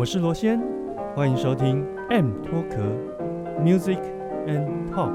[0.00, 0.58] 我是罗先，
[1.14, 2.78] 欢迎收听 M 脱壳
[3.62, 4.00] Music
[4.46, 5.12] and Talk。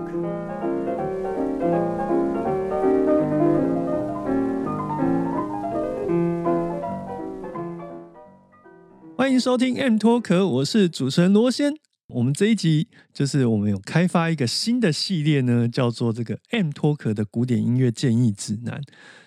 [9.18, 11.74] 欢迎收听 M 脱壳，我是主持人罗先。
[12.10, 18.80] 我们这一集就是我们有开发一个新的系列呢，叫做这个 M 脱壳的古典音乐建议指南。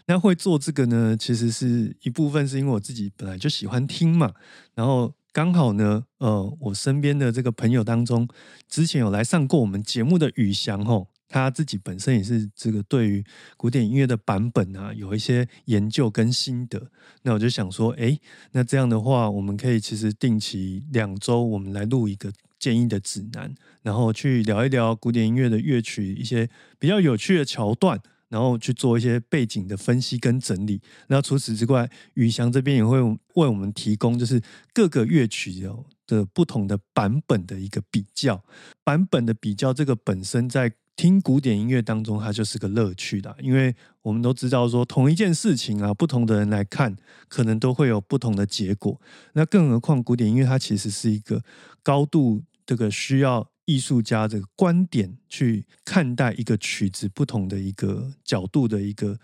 [0.07, 4.33] 那会做这个呢，其实是一部分是因为我自己本来就喜欢听嘛，
[4.77, 5.13] 然后。
[5.33, 8.29] 刚好呢，呃，我身边的这个朋友当中，
[8.69, 13.25] 之前有来上过我们节目的宇翔吼，他自己本身也是这个对于
[13.57, 16.91] 古典音乐的版本啊，有一些研究跟心得。
[17.23, 18.19] 那我就想说，哎，
[18.53, 26.49] 那这样的话，我们可以其实定期两周，我们来录一个建议的指南，然后去聊一聊古典音乐的乐曲一些
[26.79, 28.01] 比较有趣的桥段。
[28.29, 30.81] 然后去做一些背景的分析跟整理。
[31.09, 34.41] 那除此之外，宇翔这边也会为我们提供就是
[34.73, 38.43] 各个乐曲有的不同的版本的一个比较。
[38.85, 43.37] 版本的比较，这个本身在听古典音乐当中，它就是个乐趣的。
[43.41, 46.97] 因为我们都知道说，同一件事情啊，不同的人来看，
[47.29, 49.01] 可能都会有不同的结果。
[49.35, 51.43] 那更何况古典音乐，它其实是一个
[51.83, 53.49] 高度这个需要。
[53.69, 59.19] 艺术家这个观点去看待一个曲子不同的一个角度的一个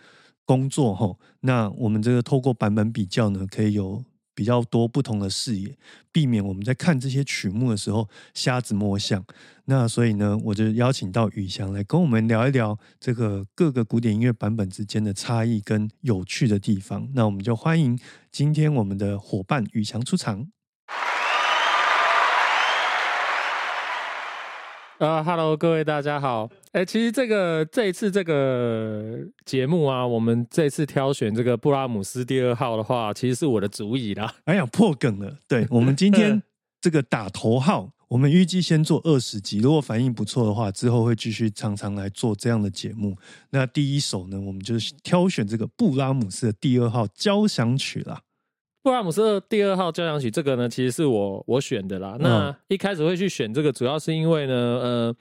[0.45, 5.79] 工作哈，那我们这个透过版本比较呢，可以有比较多不同的视野，
[6.13, 9.25] 避免我们在看这些曲目的时候瞎子摸象。
[9.65, 17.09] 那所以呢，我就邀请到宇翔来跟我们聊一聊这个各个古典音乐版本之间的差异跟有趣的地方。
[17.15, 17.99] 那我们就欢迎
[18.31, 20.51] 今天我们的伙伴宇翔出场。
[25.05, 26.49] 啊，Hello，各位大家好。
[26.73, 34.35] 哎，其实这个这一次这个节目啊，我们这次挑选这个布拉姆斯第二号的话，其实是我的主意啦。
[34.47, 35.37] 哎呀，破梗了。
[35.47, 36.43] 对我们今天
[36.81, 43.17] 这个打头号，我们预计先做二十集，如果反应不错的话，之后会继续常常来做这样的节目。
[43.51, 48.23] 那第一首呢，我们就是挑选这个布拉姆斯的第二号交响曲啦。
[48.85, 52.19] 布拉姆斯第二号交响曲，这个呢，其实是我我选的啦。
[52.21, 55.17] 那一开始会去选这个，主要是因为呢，呃，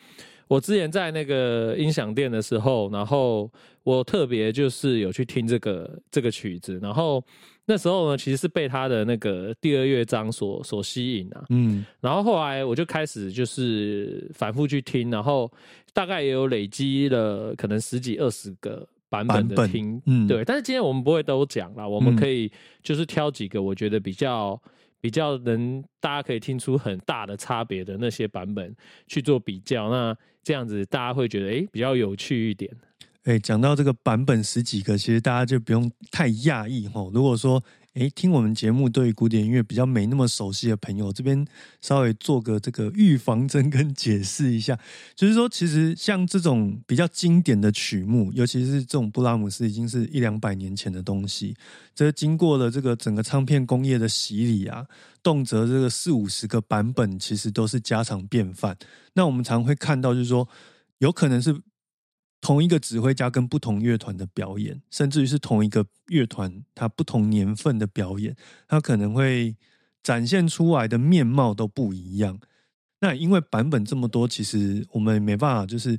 [0.49, 3.49] 我之前在那个音响店的时候，然后
[3.83, 7.23] 我特别就是有去听这个这个曲子，然后
[7.63, 11.45] 那时候呢，其实是被他的那个第二乐章所所吸引啊。
[11.47, 15.49] 嗯，然后后来我就开始就是反复去听，然后
[15.93, 18.85] 大概也有累积了可能十几二十个。
[19.13, 22.51] 版本的听，嗯，对，但是今天我们不会都讲了，我们可以
[22.81, 24.59] 就是挑几个我觉得比较
[24.99, 28.75] 比较能大家可以听出很大的差别的那些版本
[29.05, 32.71] 去做比较，那这样子大家会觉得哎比较有趣一点。
[33.25, 37.07] 哎，讲到这个版本十几个，其实大家就不用太讶异哈。
[37.13, 37.63] 如果说
[37.93, 41.45] 诶，听我们节目对古典音乐比较没那么熟悉的朋友，这边
[41.79, 44.75] 稍微做个这个预防针跟解释一下，
[45.15, 51.55] 就是说，其实像这种比较经典的曲目，尤其是这种布拉姆斯，已经是一两百年前的东西，
[51.93, 54.87] 这经过了这个整个唱片工业的洗礼啊，
[55.21, 58.75] 动辄这个四五十个版本，其实都是家常便饭。
[59.13, 60.49] 那我们常会看到，就是说，
[60.97, 61.55] 有可能是。
[62.43, 68.35] 同一个指挥家跟不同乐团的表演，甚至于是同一个乐团，它不同年份的表演，
[68.67, 69.55] 它可能会
[70.03, 72.37] 展现出来的面貌都不一样。
[72.99, 75.97] 那因为版本这么多，其实我们没办法就是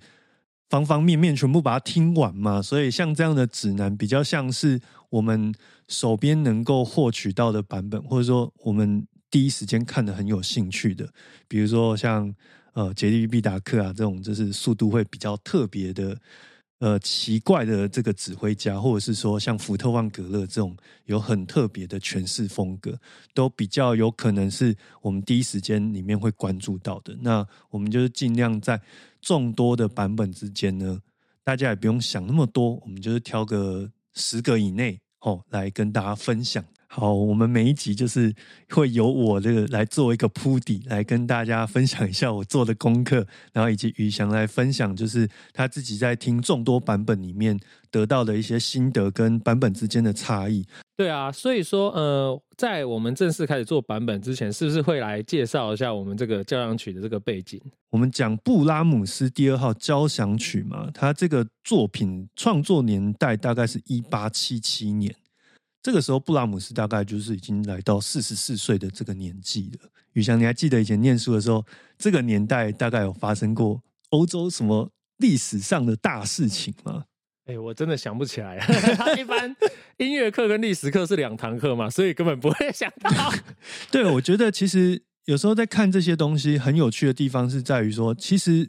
[0.69, 2.61] 方方面面全部把它听完嘛。
[2.61, 4.79] 所以像这样的指南，比较像是
[5.09, 5.55] 我们
[5.89, 11.09] 手边能够获取到的版本，或者说我们第一时间看的很有兴趣的，
[11.49, 12.35] 比如说像。
[12.75, 16.19] 呃，杰利毕达克啊，这种就是速度会比较特别的，
[16.81, 22.99] 呃，奇怪的这个指挥家，或者是说像福特旺格勒这种有很特别的诠释风格，
[23.33, 27.17] 都比较有可能是我们第一时间里面会关注到的。
[27.21, 28.81] 那我们就是尽量在
[29.21, 31.01] 众多的版本之间呢，
[31.45, 36.65] 大家也不用想那么多，我们就是挑个十个以内哦，来跟大家分享。
[36.97, 38.33] 好，我们每一集就是
[38.71, 47.59] 会由我这个来做一个铺底，来跟大家分享一下我做的功课，然后以及宇翔来分享，就是他自己在听众多版本里面
[47.91, 50.65] 得到的一些心得跟版本之间的差异。
[50.97, 57.61] 对啊，所以说，呃，在我们正式开始做版本之前，是不是会来介绍一下我们这个交响曲的这个背景？
[57.91, 65.13] 我们讲布拉姆斯第二号交响曲嘛，他这个作品创作年代大概是一八七七年。
[65.85, 69.91] 这个时候，布拉姆斯大概就是已经来到四十四岁的这个年纪了。
[70.15, 71.63] 宇翔，你还记得以前念书的时候，
[71.99, 77.05] 这个年代大概有发生过欧洲什么历史上的大事情吗？
[77.45, 78.67] 哎，我真的想不起来。
[79.21, 79.55] 一般
[79.99, 83.11] 音乐课跟历史课是两堂课嘛，所以根本不会想到。
[83.93, 88.67] 对，我觉得其实有时候在看这些东西，很有趣的地方是在于说，其实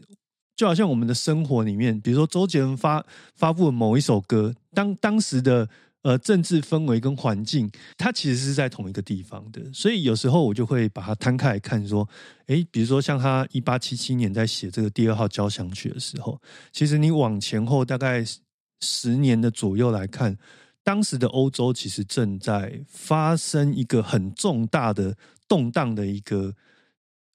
[0.54, 5.70] 就好像我们的生活里面，比如说周杰伦发发布某一首歌，当当时的。
[6.06, 7.68] 呃，政治氛围跟环境，
[7.98, 12.07] 它其实是在同一个地方的，所以有时候我就会把它摊开来看，说，
[12.46, 16.40] 诶，比如说像他一八七七年在写这个第二号交响曲的时候，
[16.72, 18.24] 其实你往前后大概
[18.81, 20.38] 十年的左右来看，
[20.84, 25.18] 当时的欧洲其实正在发生一个很重大的
[25.48, 26.54] 动荡的一个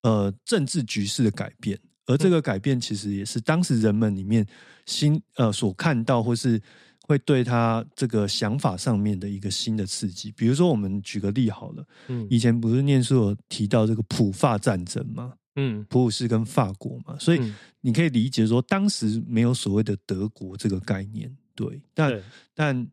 [0.03, 1.77] 呃政治局势的改变，
[2.07, 4.47] 而这个改变其实也是当时人们里面
[4.87, 6.63] 新呃所看到或是。
[7.11, 15.35] 会对他这个想法上面的一个新的刺激，比如说我们举个例好了，嗯，以前不是念书有提到这个普法战争吗？
[15.57, 22.23] 嗯，普鲁士跟法国嘛，所以你可以理解说，当时没有所谓的德国这个概念，对，但
[22.55, 22.89] 但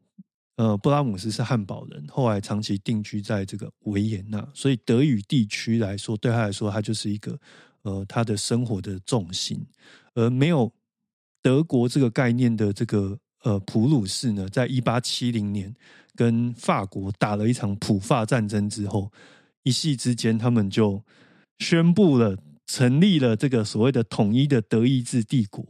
[0.56, 7.40] 呃，布拉姆斯是汉堡人，后来长期定居在这个维也纳，所以德语地区来说，对他来说，他就是一个
[7.84, 9.64] 呃他的生活的重心，
[10.16, 10.74] 而没有
[11.44, 13.16] 德国这个概念的这个。
[13.48, 15.74] 呃，普鲁士呢，在一八七零年
[16.16, 19.10] 跟法国打了一场普法战争之后，
[19.64, 21.02] 一夕之间，他们就
[21.60, 25.66] 宣布了成立了这个所谓的统一的德意志帝国。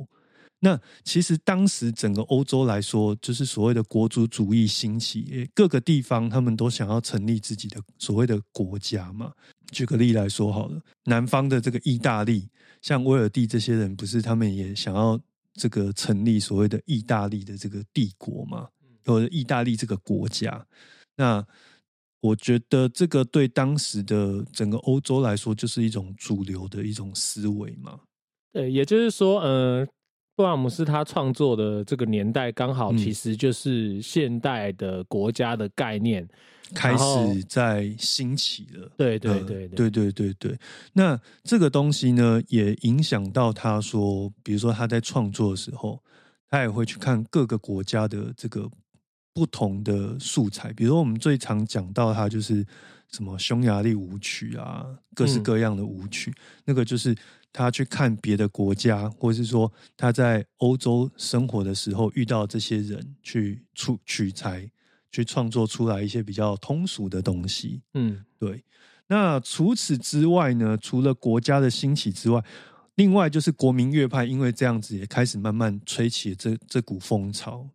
[0.61, 9.31] 那其实当时整个欧洲来说，就是所谓的国族主义兴起，各个地方他们都想要成立自己的所谓的国家嘛。
[9.71, 12.49] 举个例来说好了，南方的这个意大利，
[12.81, 15.19] 像威尔第这些人，不是他们也想要。
[15.57, 18.69] 这个成立所谓的意大利的这个帝国嘛，
[19.03, 20.65] 或者意大利这个国家，
[21.17, 21.45] 那
[22.21, 27.99] 我觉得这个对当时的整个欧洲来说，就是一种主流的一种思维嘛。
[28.53, 29.87] 对，也就是说，呃，
[30.35, 36.27] 布拉姆斯他创作的这个年代，刚好其实就是现代的国家的概念。
[36.73, 40.59] 开始在兴起了，对对对对对对对。
[40.93, 46.01] 那这个东西呢，也影响到他说，比如说他在创作的时候，
[46.49, 48.69] 他也会去看各个国家的这个
[49.33, 50.73] 不同的素材。
[50.73, 52.65] 比如说我们最常讲到他就是
[53.11, 54.85] 什么匈牙利舞曲啊，
[55.15, 56.33] 各式各样的舞曲，
[56.65, 57.15] 那个就是
[57.53, 64.69] 他去看别的国家，或者是说他在欧洲生活的时候遇到这些人去出取材。
[65.17, 68.63] 去创作出来一些比较通俗的东西，嗯，对。
[69.07, 70.77] 那除此之外呢？
[70.77, 72.39] 除了国家的兴起之外，
[72.95, 77.67] 另外就是国民乐派，因为这样子也开始慢慢吹起这这股风潮。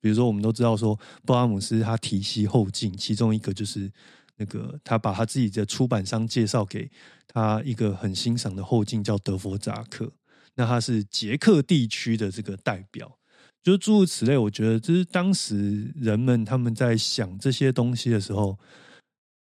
[0.00, 3.92] 比如说，我们都知道说，布拉姆斯他提携后进，其中一个就是
[4.36, 6.90] 那个他把他自己的出版商介绍给
[7.28, 10.10] 他一个很欣赏的后进，叫德弗扎克。
[10.54, 13.18] 那他是捷克地区的这个代表。
[13.66, 18.56] 就诸如此类，我觉得就是当时人们他们在想这些东西的时候，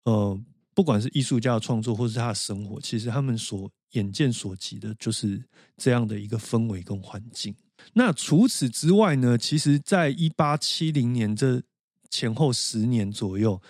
[0.04, 0.40] 呃，
[0.74, 5.42] 不管是艺术家的创作，或是他的生活，其实他们所眼见所及的，就是
[5.76, 7.52] 这样的一个氛围跟环境。
[7.94, 11.60] 那除此之外呢，其实，在一八七零年这
[12.08, 13.60] 前后十年左右，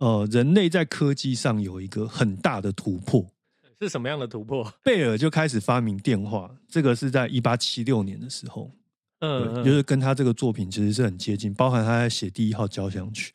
[0.00, 3.26] 呃，人类在科技上有一个很大的突破。
[3.80, 4.70] 是什么样的突破？
[4.82, 8.70] 贝尔就开始发明电话，这个是在一八七六年的时候。
[9.24, 13.32] 嗯，就是跟他这个作品其实是很接近，包含他在写第一号交响曲。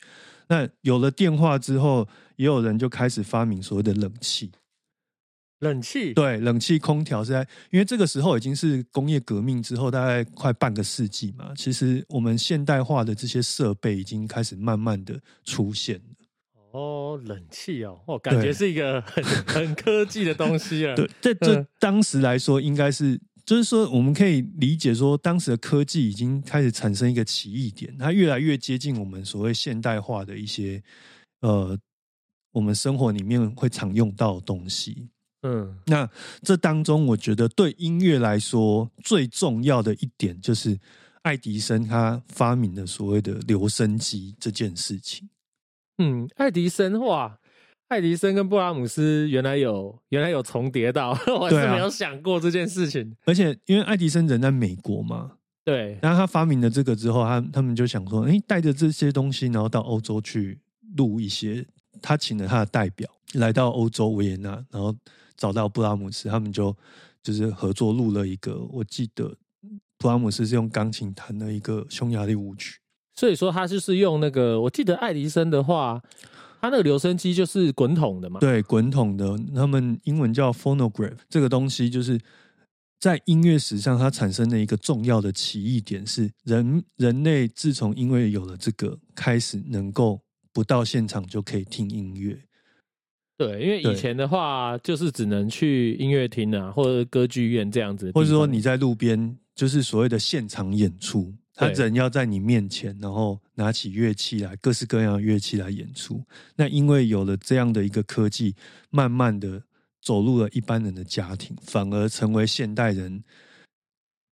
[0.48, 2.06] 那有了电话之后，
[2.36, 4.50] 也有人就开始发明所谓的冷气。
[5.60, 11.52] 冷气对，冷气空调是在，因为这个时候已经是工业革命之后，大概快半个世纪嘛。
[11.54, 16.02] 其实我们现代化的这些设备已经开始慢慢的出现了。
[16.72, 20.94] 哦，冷气哦，我感觉是一个很很科技的东西啊。
[20.96, 23.20] 对，这这当时来说，应该是。
[23.44, 30.82] 就是说，我们可以理解说，当时的科技已经开始产生一个奇异点，它越来越接近我们所谓现代化的一些
[31.40, 31.78] 呃，
[32.52, 35.08] 我们生活里面会常用到的东西。
[35.42, 36.08] 嗯，那
[36.42, 40.78] 这当中，我觉得对音乐来说最重要的一点，就是
[41.22, 45.30] 爱迪生他发明的所谓的留声机这件事情。
[45.96, 47.39] 嗯，爱迪生哇，
[47.90, 53.16] 爱迪生跟布拉姆斯原来有原来有重叠到， 我是没有想过这件事情。
[53.24, 55.32] 而且因为爱迪生人在美国嘛，
[55.64, 60.56] 对，然后他发明了这个之后，他他们就想说，哎，带着这些东西，然后到欧洲去
[60.96, 61.66] 录一些。
[62.00, 64.94] 他请了他的代表来到欧洲维也纳，然后
[65.36, 66.74] 找到布拉姆斯，他们就
[67.24, 68.64] 就是合作录了一个。
[68.70, 69.36] 我记得
[69.98, 72.78] 布拉姆斯是用钢琴弹了一个匈牙利舞曲。
[73.16, 76.00] 所以说他就是用那个，我记得爱迪生的话，
[76.60, 78.38] 他那个留声机就是滚筒的嘛。
[78.40, 81.16] 对，滚筒的，他们英文叫 phonograph。
[81.28, 82.20] 这个东西就是
[82.98, 90.20] 在音乐史上，它产生的一个重要的奇异点是，人人类自从因为有了这个，开始能够
[90.52, 92.38] 不到现场就可以听音乐。
[93.38, 106.24] 对，因为以前的话就是只能去音乐厅啊，或者歌剧院这样子，或者说你在路边，就是所谓的现场演出，他对人要在你面前，然后拿起乐器来，各式各样的乐器来演出。
[106.56, 108.54] 那因为有了这样的一个科技，
[108.88, 109.62] 慢慢的
[110.00, 113.22] 走入了一般人的家庭，反而成为现代人、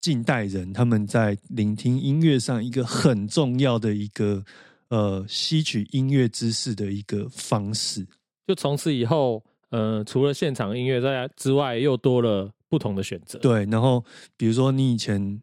[0.03, 4.45] 近代人他们在聆听音乐上一个很重要的一个
[4.89, 8.07] 呃吸取音乐知识的一个方式。
[8.47, 13.39] 就从此以后，呃，除了现场音乐在之外，又多了不同的选择。
[13.39, 14.05] 对，然后
[14.37, 15.41] 比如说你以前，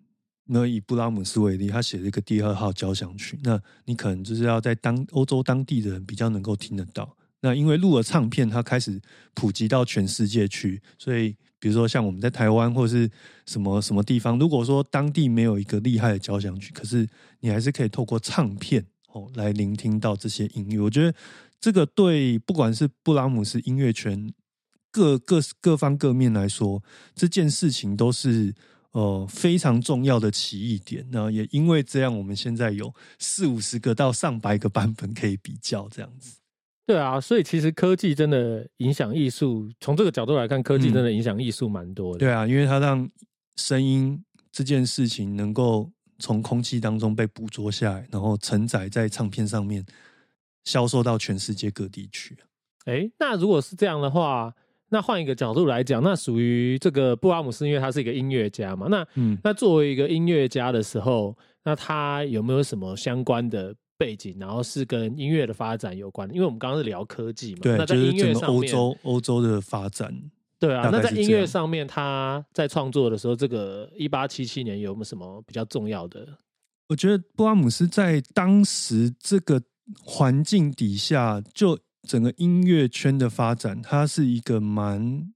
[0.54, 7.16] 那以布拉姆斯为例，他写了一个第二号交响曲，那你可能就是要在当欧洲当地的人比较能够听得到。
[7.40, 9.02] 那因为录了唱片，它开始
[9.34, 13.10] 普及到全世界去，所以比如说像我们在台湾或是
[13.46, 17.08] 什么什么地方，如果说当地没有一个厉害的交响曲，可是
[17.40, 20.80] 你还是可以透过唱片哦来聆听到这些音乐。
[20.82, 21.16] 我觉得
[21.62, 24.32] 这个对不管是布拉姆斯音乐圈
[24.92, 26.84] 各各各方各面来说，
[27.16, 28.54] 这件事情都是
[28.92, 31.06] 呃非常重要的奇异点。
[31.12, 36.38] 那也因为这样，我们现在有四五十个到上百个版本可以比较，这样子。
[36.86, 42.20] 对啊，所以其实科技真的影响艺术，从这个角度来看，科技嗯真的影响艺术蛮多的。
[42.20, 43.10] 对啊，因为它让
[43.56, 44.22] 声音
[44.52, 49.86] 这件事情能够从空气当中被捕捉下来，然后承载在唱片上面，
[50.66, 52.36] 销售到全世界各地去。
[52.86, 54.54] 哎，那如果是这样的话，
[54.94, 61.34] 那换一个角度来讲，那属于这个布拉姆斯，因为他是一个音乐家嘛，那嗯，那作为一个音乐家的时候，
[61.64, 66.36] 那他有没有什么相关的背景，然后是跟音乐的发展有关的？
[66.36, 70.14] 因为我们刚刚是聊科技嘛，对那，在就是音乐整个欧上面，洲欧洲的发展。
[70.60, 76.28] 对啊，那在音乐上面，他在创作的时候，这个一八七七年有没有什么比较重要的？
[76.90, 79.60] 我觉得布拉姆斯在当时这个
[80.04, 85.32] 环境底下，就整个音乐圈的发展，它是一个蛮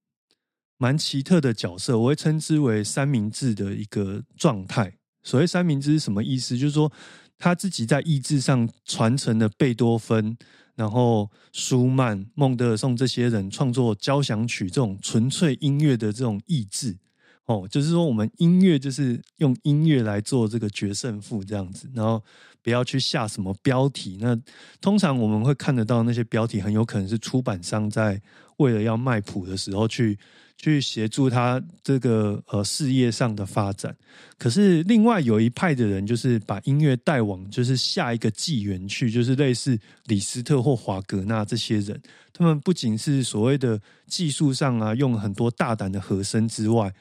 [0.77, 1.98] 蛮奇特的角色。
[2.00, 4.98] 我会称之为三明治的一个状态。
[5.24, 6.57] 所谓三明治是什么意思？
[6.57, 6.91] 就是说
[7.38, 10.38] 他自己在意志上传承了贝多芬，
[10.75, 16.98] 然后舒曼、孟德尔颂这些人创作交响曲这种纯粹音乐的这种意志。
[17.45, 22.24] 哦，就是说我们音乐就是用音乐来做这个决胜负这样子，然后
[22.65, 24.17] 不要去下什么标题。
[24.19, 24.36] 那
[24.81, 28.19] 通常我们会看得到那些标题，很有可能是出版商在
[28.57, 30.17] 为了要卖谱的时候去
[30.57, 33.95] 去协助他这个呃事业上的发展。
[34.39, 42.01] 可是另外有一派的人，就是把音乐带往就是下一个纪元去，就是类似李斯特或华格纳这些人，
[42.34, 46.91] 他们不仅是所谓的技术上啊，用很多大胆的和声之外。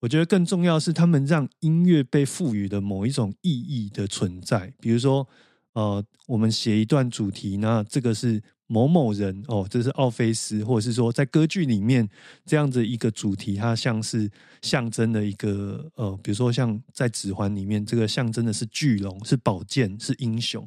[0.00, 4.72] 我觉得更重要是，他们让音乐被赋予的某一种意义的存在。
[4.78, 5.26] 比如说，
[5.72, 12.08] 呃，我们写一段主题，那这个是某某人哦，这是奥菲斯，或者是说在歌剧里面
[12.46, 14.30] 这样子一个主题，它像是
[14.62, 20.64] 象征的一个呃，比如说像在《指环》里面，这个象征的是巨龙，是宝剑，是英雄，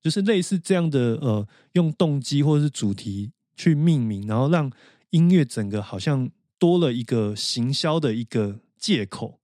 [0.00, 4.70] 就是类似这样的呃，用动机或者是主题去命名，然后让
[5.10, 6.30] 音乐整个好像
[6.60, 8.60] 多了一个行销的一个。
[8.78, 9.38] 借口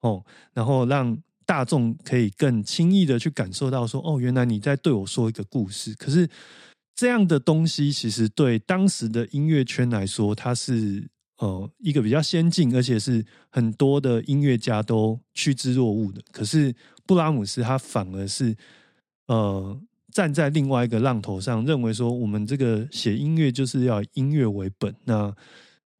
[0.00, 5.94] 哦，然后让大众可以更轻易的去感受到说，哦，原来你在对我说一个故事。
[5.94, 6.28] 可是
[6.94, 16.20] 这样的东西，其实对当时的音乐圈来说，它是呃一个比较先进，而且是很多的音乐家都趋之若鹜的。
[16.32, 16.74] 可是
[17.06, 18.56] 布拉姆斯他反而是
[19.26, 19.80] 呃
[20.12, 25.34] 站在另外一个浪头上，认为说，我们这个写音乐就是要音乐为本，那。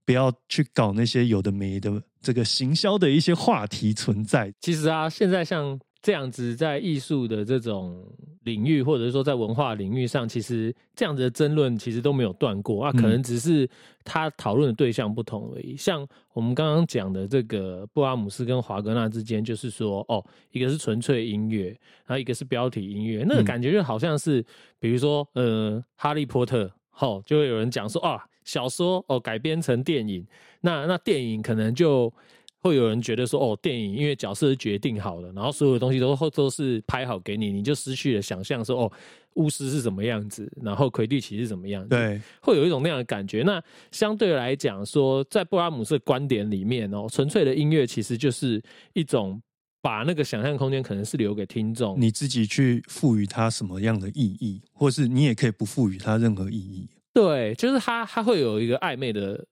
[0.06, 4.52] 不要去搞那些有的没的这个行销的一些话题存在。
[4.60, 8.06] 其实啊，现在像这样子在艺术的这种
[8.44, 13.68] 领域，或者是说在文化领域上，其实这样子的争论其实都没有断过啊，可能只是
[14.04, 15.76] 他讨论的对象不同而已。
[15.76, 21.68] 像我们刚刚讲的这个布拉姆斯跟华格纳之间，就是说哦，一个是纯粹音乐，
[22.06, 24.44] 然后一个是标题音乐，那个感觉就好像是，
[24.78, 26.70] 比如说呃，哈利波特，
[27.00, 30.26] 哦，就会有人讲说啊，小说哦改编成电影，
[30.62, 32.12] 那那电影可能就。
[32.60, 38.92] 会有人觉得说，哦，电影因为角色是决定好了，然后所有的东西都都是拍好给你，你就失去了想象说，哦，
[39.34, 43.44] 巫师是什么样子，然后魁地奇是什么样子，对，会有一种那样的感觉。
[43.44, 43.62] 那
[43.92, 48.60] 相对来讲说，在布拉姆斯的观点里面哦，纯粹的音乐其实就是
[48.92, 49.40] 一种
[49.80, 56.88] 把那个想象空间可能是留给听众，你自己去赋予它什么样的意义，或是你也可以不赋予它任何意义。
[57.22, 59.44] 对，就是他他会有一个暧昧的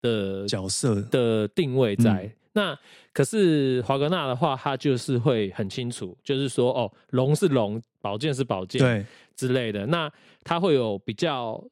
[0.00, 2.30] 的角色的定位在。
[2.52, 2.78] 那
[3.12, 9.86] 可是华格纳的话，他就是会很清楚，就是说哦，龙是龙，宝剑是宝剑，对之类的。
[9.86, 10.10] 那
[10.42, 11.62] 他会有比较。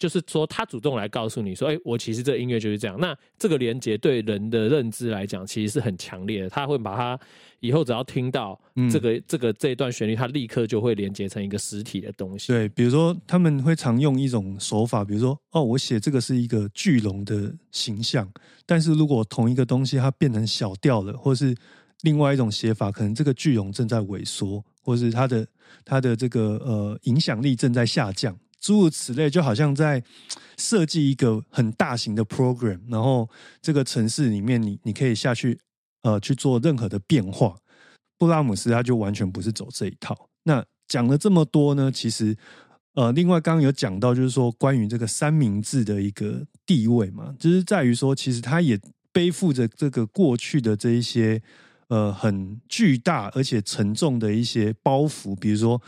[0.00, 6.48] 就是说，他主动来告诉你说：“哎，我其实这音乐就是这样。”那这个连接对人的认知来讲，其实是很强烈的。
[6.48, 7.20] 他会把它
[7.60, 8.58] 以后只要听到
[8.90, 12.48] 这个这个这一段旋律，他立刻就会连接成一个实体的东西。
[12.48, 18.26] 对，比如说他们会常用一种手法，比如说哦，我写这个是一个巨龙的形象，
[18.64, 21.54] 但是如果同一个东西它变成小调了，或是
[22.00, 25.46] 另外一种写法，可能这个巨龙正在萎缩，或是它的
[25.84, 28.34] 它的这个呃影响力正在下降。
[28.60, 30.02] 诸如此类，就好像在
[30.58, 33.28] 设计一个很大型的 program，然后
[33.62, 35.58] 这个城市里面，你你可以下去
[36.02, 37.56] 呃去做任何的变化。
[38.18, 40.28] 布拉姆斯他就完全不是走这一套。
[40.42, 42.36] 那讲了这么多呢，其实
[42.94, 48.78] 呃，另外刚刚有讲到，就是说关于这个三明治的一个地位嘛，就是在于说，其实他也
[49.10, 51.40] 背负着这个过去的这一些
[51.88, 55.80] 呃很巨大而且沉重的一些包袱，比如说。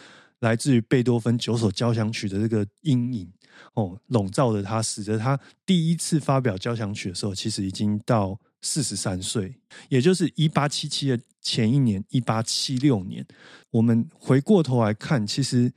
[0.42, 3.32] 来自于贝多芬九首交响曲的这个阴影
[3.74, 9.54] 哦，笼罩着他，使得他第一次发表交响曲的时候，其实已经到四十三岁，
[9.88, 13.24] 也就是一八七七的前一年，一八七六年。
[13.70, 15.72] 我们回过头来看，其实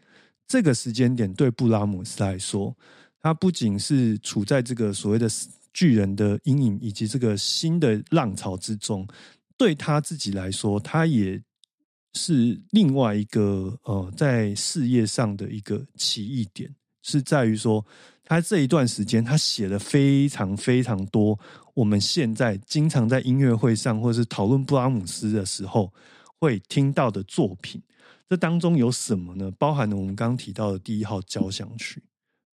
[0.48, 2.76] 这个时间点对布拉姆斯来说，
[3.22, 5.30] 他不仅是处在这个所谓的
[5.72, 9.08] 巨人的阴影以及这个新的浪潮之中，
[9.56, 11.40] 对他自己来说，他也。
[12.18, 17.86] 是另外一个呃，在事业上的一个奇异点，是在于说，
[18.24, 21.38] 他这一段时间他写了非常非常多，
[21.74, 25.94] 我们现在经常在音乐会上或者是讨论布拉姆斯的时候
[26.40, 27.82] 会听到的作品。
[28.30, 29.52] 这当中有什么呢？
[29.60, 32.02] 包含了我们刚刚提到的第一号交响曲。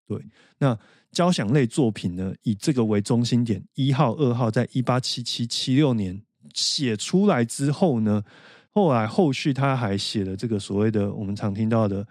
[0.08, 0.20] 对，
[0.58, 0.76] 那
[1.12, 6.20] 交响类作品呢，以这个为中心点，一号、二号，在一八七七、七六年
[6.52, 8.24] 写出来之后呢？
[8.74, 12.06] 后来后续他还写了这个所谓的我们常听到的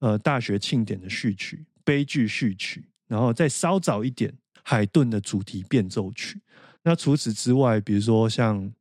[0.00, 4.32] 呃大学庆典的序曲、悲剧序曲，然后再稍早一点
[4.64, 6.40] 海顿的主题变奏曲。
[6.82, 8.72] 那除此之外，比如说像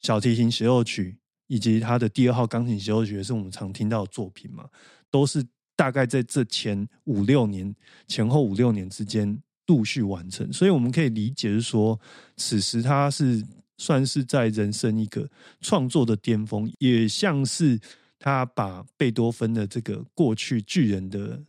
[0.00, 4.68] 小提琴协奏曲以及他的第二号钢琴协奏曲，也是我们常听到的作品嘛，
[5.10, 7.72] 都是大概在这前五六年
[8.08, 10.52] 前后五六年之间陆续完成。
[10.52, 12.00] 所以我们可以理解是说，
[12.36, 13.44] 此时他是。
[13.78, 15.28] 算是在人生一个
[15.60, 17.78] 创作的巅峰，也像是
[18.18, 21.42] 他把贝多芬的这个过去巨人的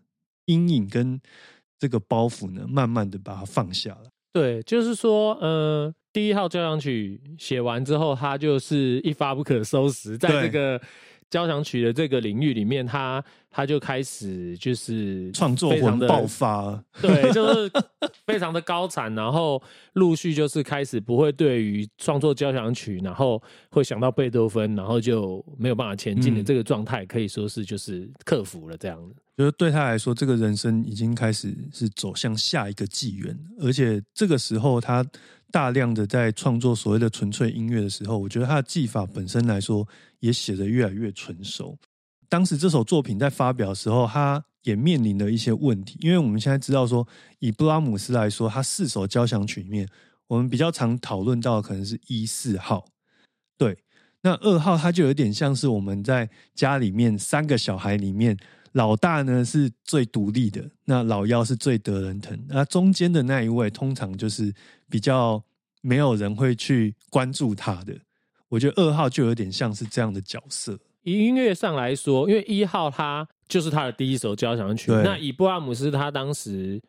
[0.45, 1.19] 阴影跟
[1.79, 4.09] 这个包袱呢，慢慢的把它放下了。
[4.33, 10.81] 对，就是说，呃，第一号交响曲写完之后，他就是一发不可收拾，在这个。
[11.29, 17.71] 交响曲的这个领域里面，他他就开始就是创作魂爆发， 对，就是
[18.25, 19.61] 非常的高产，然后
[19.93, 29.15] 陆续就是开始不会对于创作交响曲，然后会想到贝多芬，然后就没有办法前进的这个状态，可以说是就是克服了这样的。
[29.38, 35.06] 就是对他来说，这个人生已经开始是走向下一个纪元，而且这个时候他。
[35.52, 39.88] 大量的在创作所谓的纯粹音乐的时候，我觉得他的技法本身来说
[40.19, 41.78] 也写得越来越纯熟。
[42.28, 47.08] 当时这首作品在发表的时候，他也面临了一些问题，因为我们现在知道说，
[47.39, 49.88] 以布拉姆斯来说，他四首交响曲里面，
[50.28, 52.86] 我们比较常讨论到可能是一四号，
[53.58, 53.78] 对，
[54.24, 58.38] 那二号他就有点像是我们在家里面三个小孩里面。
[58.75, 64.53] 老大呢是最独立的，那老幺是最得人疼，那中间的那一位通常就是
[64.89, 65.41] 比较
[65.81, 67.95] 没有人会去关注他的。
[68.49, 70.77] 我觉得二号就有点像是这样的角色。
[71.03, 76.81] 以音乐上来说，因为一号他就是他的第一首交响曲，那以布拉姆斯他当时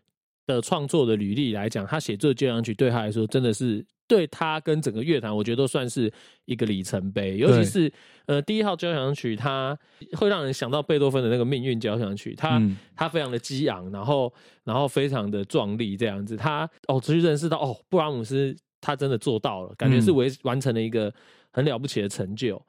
[0.44, 6.12] 的创作的履历来讲，他写作交响曲对他来说真的是对他跟整个乐坛，我觉得都算是
[6.45, 7.37] 一个里程碑。
[7.37, 7.92] 尤其是
[8.27, 9.77] 呃第一号交响曲，它
[10.12, 12.62] 会让人想到贝多芬的那个命运交响曲，它
[12.95, 14.33] 它非常的激昂，然后
[14.64, 16.37] 然后非常的壮丽这样子。
[16.37, 21.12] 他哦，去认识到哦，布拉姆斯他真的做到了，感觉是完完成了一个
[21.51, 22.61] 很了不起的成就。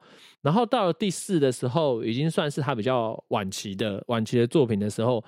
[0.42, 5.24] 然后到了第四的时候，已经算是他比较晚期的晚期的作品的时候。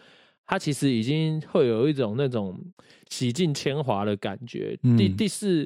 [0.47, 2.61] 他其实已经会有一种那种
[3.09, 4.77] 洗尽铅华的感觉。
[4.99, 5.65] 第第四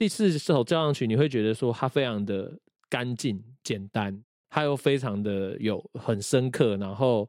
[0.00, 2.50] 第四首交响曲，你会觉得说它非常的
[2.88, 7.28] 干净简单，它又非常的有很深刻，然后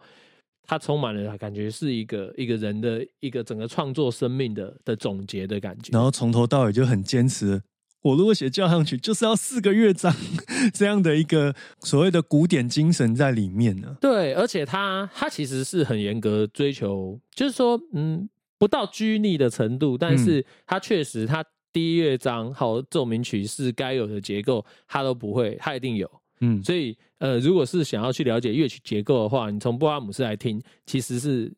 [0.64, 5.92] 它充满了感觉是一个一个人的一个整个创作生命的的总结的感觉。
[5.92, 7.62] 然后从头到尾就很坚持。
[8.04, 10.16] 我如果写交响曲，就是要四个乐章
[10.74, 13.98] 这样的一个所谓的古典精神在里面呢。
[14.00, 26.10] 对，而且他他其实是很严格追求，就是说，嗯，不到拘泥的程度，但是他确实他第一乐章好奏鸣曲是该有的结构，他都不会，他一定有。
[26.42, 31.54] 嗯，所以呃，如果是想要去了解乐曲结构的话，你从布拉姆斯来听，其实是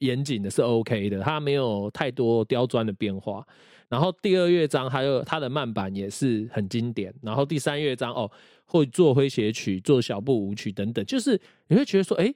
[0.00, 3.46] 严谨的，是 OK 的，它没有太多刁钻的变化。
[3.88, 8.30] 然后第二乐章还有它的慢板也是很经典，然后第三乐章哦
[8.66, 12.34] 会做诙谐曲、做小步舞曲等等，就是你会觉得说，哎，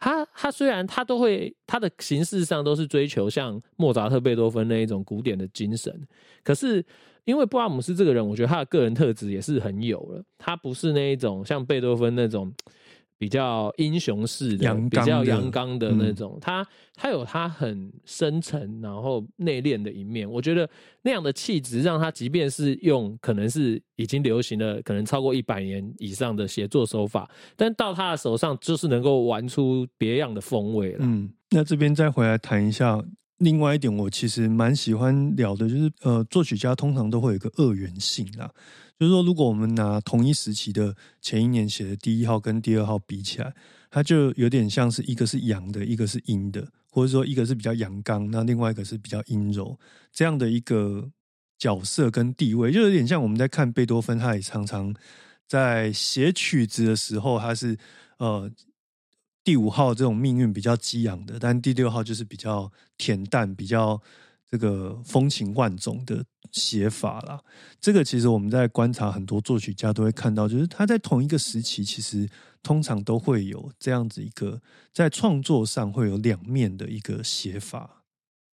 [0.00, 5.94] 他他虽然他都会他的形式上都是追求像莫扎特、贝多芬那一种古典的精神，
[6.42, 6.84] 可是
[7.24, 12.52] 因为布拉姆斯这个人，我觉得他的个人特质也是很有了，他不是那一种像贝多芬那种。
[13.20, 20.28] 比较英雄式的，比较阳刚的那种，他他有他很深沉然后内敛的一面。
[20.28, 20.66] 我觉得
[21.02, 31.00] 那样的气质，让他即便是用可能是已经流行了可能超过一百年以上的写作手法，但到他的手上就是能够玩出别样的风味了。
[31.02, 33.04] 嗯，那这边再回来谈一下。
[33.40, 38.50] 另外一点，我其实蛮喜欢聊的，就是呃，作曲家通常都会有一个二元性啊，
[39.00, 43.54] 就是说，如果我们拿同一时期的前一年写的第一号跟第二号比起来，
[43.90, 49.78] 它就有点像是一个是阳的，一个是阴的，或者说一个是比较阳刚，那另外一个是比较阴柔，
[50.12, 51.10] 这样的一个
[51.58, 54.94] 角色跟地位，就有点像我们在看贝多芬，他也常常
[55.48, 57.78] 在写曲子的时候，他是
[58.18, 58.50] 呃。
[59.42, 64.00] 第五号这种命运比较激昂的，但第六号就是比较恬淡、比较
[64.50, 67.40] 这个风情万种的写法啦。
[67.80, 72.28] 这个其实我们在观察很多作曲家都会看到，就是他在同一个时期，其实
[72.62, 74.60] 通常都会有这样子一个
[74.92, 78.04] 在创作上会有两面的一个写法。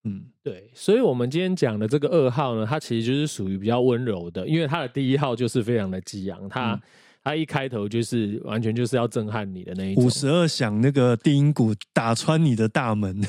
[0.04, 0.70] 嗯，对。
[0.74, 6.80] 所以，我们今天讲的这个二号呢，它其实就是属于比较温柔的，因为它的第一号就是非常的激昂，它。
[7.24, 13.22] 它一开头就是完全就是要震撼你的那一种，五十二响那个低音鼓打穿你的大门，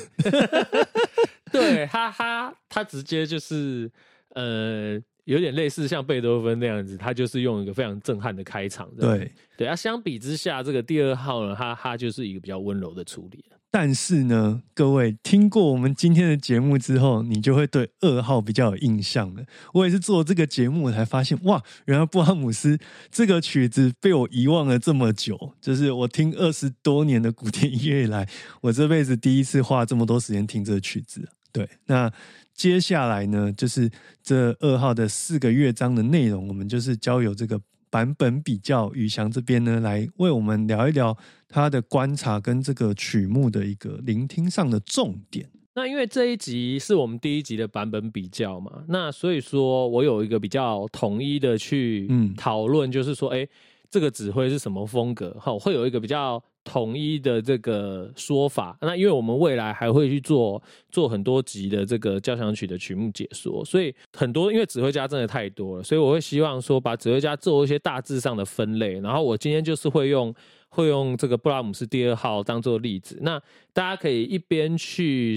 [1.52, 3.90] 对哈哈他直接就是
[4.34, 19.44] 呃有点类似像贝多芬那样子，他就是用一个非常震撼的开场，对对啊，相比之下，这个第二号呢，哈哈就是一个比较温柔的处理但是呢，各位听过我们今天的节目之后，你就会对二号比较有印象了。
[19.74, 22.78] 我也是做这个节目才发现，哇，原来布拉姆斯
[23.10, 25.52] 这个曲子被我遗忘了这么久。
[25.60, 28.26] 就是我听二十多年的古典音乐以来，
[28.62, 31.28] 我这辈子第一次花这么多时间听这个曲子。
[31.52, 32.12] 对，那
[32.54, 33.90] 接下来呢，就是
[34.22, 37.60] 这二号的四个乐章的内容，我们就是交由这个。
[37.90, 41.16] 版本比较，宇翔这边呢，来为我们聊一聊
[41.48, 45.48] 他的观察跟这个曲目的一个聆听上的重点。
[45.74, 52.06] 那因为这一集是我们第一集的版本比较嘛，那所以说我有一个比较统一的去
[52.36, 53.48] 讨论，就是说，哎，
[53.90, 55.30] 这个指挥是什么风格？
[55.40, 56.44] 哈，会有一个比较。
[56.68, 69.00] 统一的这个说法，那因为我们未来还会去做做很多集的这个交响曲的曲目解说，所以很多因为指挥家真的太多了，所以我会希望说把指挥家做一些大致上的分类。
[69.00, 70.34] 然后我今天就是会用
[70.68, 73.40] 会用这个布拉姆斯第二号当做例子，那
[73.72, 75.34] 大家可以一边去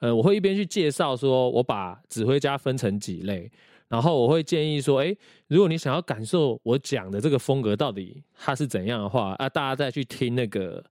[0.00, 3.50] 呃，我会一边去介绍说我把指挥家分成几类。
[3.94, 10.84] 然后我会建议说，哎，如果你想要感受我讲的这个风格到底它是怎样的话，啊，大家再去听那个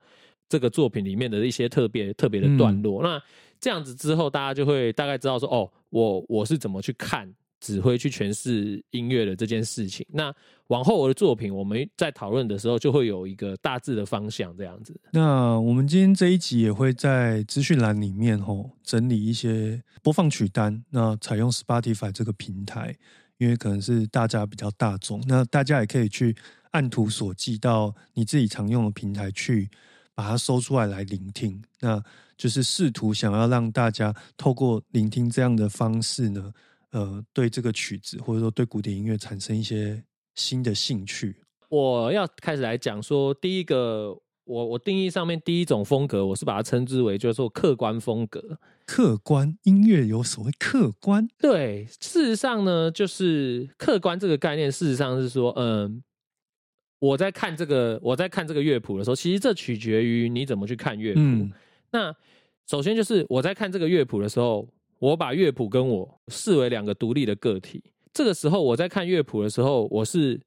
[0.48, 3.04] 这个作品里面的一些特别特别的段落。
[3.04, 3.22] 那
[3.60, 7.30] 这样子之后，大家就会大概知道说，哦，我我是怎么去看。
[7.64, 10.36] 指挥去诠释音乐的这件事情，那
[10.68, 15.00] 往后我的作品，我们在讨论的时候就会有一个大致的方向，这样子。
[15.14, 22.94] 那我们今天这一集也会在资讯栏里面吼整理一些播放曲单，那采用 Spotify 这个平台，
[23.38, 26.36] 因为可能是大家比较大众，那大家也可以去
[26.72, 29.70] 按图索骥到你自己常用的平台去
[30.14, 32.04] 把它搜出来来聆听，那
[32.36, 36.52] 就是试图想要让大家透过聆听这样的方式呢。
[36.94, 40.02] 呃对这个曲子或者说对古典音乐产生一些
[40.36, 41.36] 新的兴趣？
[41.70, 48.60] 我要开始来讲说，第一个，我我定义上面第一种风格，我是把它称之为就是说客观风格。
[48.86, 56.04] 客观音乐有所谓客观，对，事实上呢，就是客观这个概念，事实上是说，嗯，
[57.00, 61.22] 我在看这个我在看这个乐谱的时候，其实这取决于你怎么去看乐谱。
[61.92, 62.14] 那
[62.68, 64.68] 首先就是我在看这个乐谱的时候，
[65.04, 67.84] 我把乐谱跟我视为两个独立的个体。
[68.14, 70.40] 这个时候我在看乐谱的时候，我是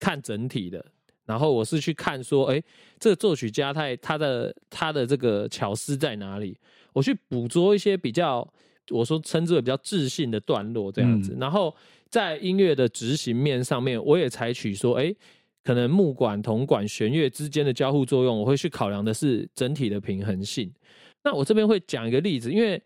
[0.00, 0.82] 看整体的，
[1.26, 2.62] 然后我是去看说，哎，
[2.98, 6.56] 这个作曲家他他的他的这个巧思在哪里？
[6.94, 8.50] 我去捕捉一些比较
[8.88, 11.36] 我说称之为比较自信的段落这样子。
[11.38, 11.74] 然后
[12.08, 15.14] 在音乐的执行面上面，我也采取说，哎，
[15.62, 20.72] 可能木管、铜管、弦乐之间的交互作用，我会去考量的是整体的平衡性。
[21.22, 22.82] 那我这边会讲一个例子，因为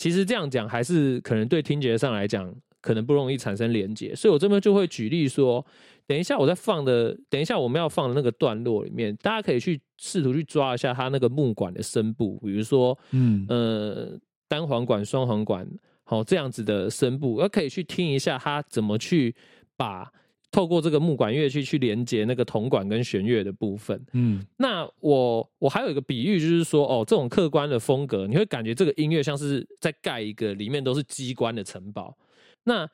[0.00, 5.62] 其实这样讲还是可能对听觉上来讲可能不容易产生连接，所以我这边就会举例说，
[6.06, 15.68] 等一下我在放的，等一下我们要放的那个段落里面，大家可以去试图去抓一下它那个木管的声部，比如说，嗯呃单簧管、双簧管，
[16.04, 19.36] 好这样子的声部，而可以去听一下它怎么去
[19.76, 20.10] 把。
[20.50, 32.16] 透过这个木管乐器去连接那个铜管跟弦乐的部分，嗯，那我我还有一个比喻，就是说，哦，这种客观的风格，你会感觉这个音乐像是在盖一个里面都是机关的城堡。
[32.64, 32.88] 那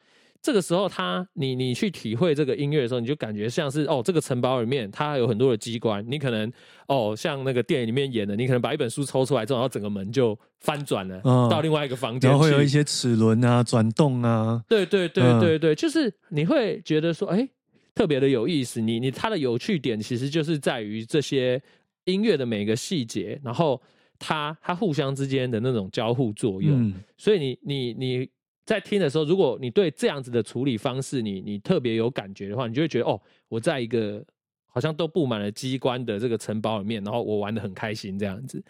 [0.46, 6.52] 这个时候，他你你去体会这个音乐的时候，你就感觉像是哦，这个城堡里面它有很多的机关，你可能
[6.86, 17.48] 哦，像那个电影里面演的，你可能把一本书抽出来之后，然后整个门就翻转了，到另外一个房间，然后会有一些齿轮啊转动啊，对对对对对，就是你会觉得说，哎，
[17.92, 18.80] 特别的有意思。
[18.80, 21.60] 你你它的有趣点其实就是在于这些
[22.04, 23.82] 音乐的每个细节，然后
[24.16, 26.94] 它它互相之间的那种交互作用。
[27.18, 28.28] 所以你你你。
[28.66, 34.22] 在听的时候，如果你对这样子的处理方式，你你特别有感觉的话，你就会觉得哦，我在一个
[34.66, 38.60] 好像都布满了机关的这个城堡里面，然后我玩的很开心这样子。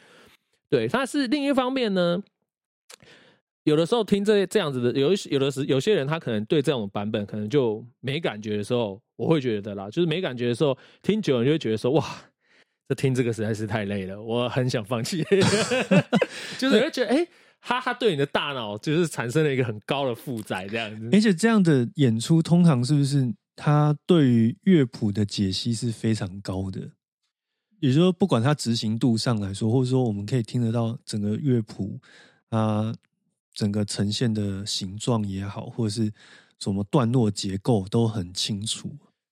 [0.68, 2.22] 对，但是另一方面呢，
[3.64, 12.04] 有的时候听这这样子的，有有的时有些人他可能对这种版本可能就没感觉的时候，我会觉得啦，就是没感觉的时候，听久了就会觉得说哇，
[12.86, 15.24] 这听这个实在是太累了，我很想放弃，
[16.58, 17.26] 就是会觉得哎。
[17.68, 21.08] 他他对你的大脑就是产生了一个很高的负载，这样子。
[21.12, 26.92] 而且这样的演出通常是不是他对于乐谱的解析是非常高的？
[27.80, 31.98] 也就是说，不管他执行度上来说，或者说我们可以听得到整个乐谱
[32.50, 32.94] 啊，
[33.52, 36.12] 整个呈现的形状也好，或者是
[36.60, 38.88] 什么段落结构都很清楚。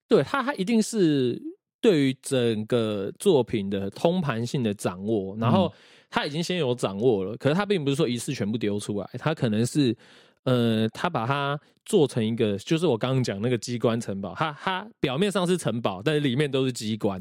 [0.08, 1.40] 对他，他一定是
[1.80, 5.72] 对于整个作品的通盘性的掌握，然后。
[6.14, 9.92] 他已经先有掌握了，可是他并不是说一次全部丢出来，他可能是，
[10.44, 17.20] 呃，他把它做成一个，就是我刚刚讲那个机关城堡，它它表面上是城堡，但是里面都是机关，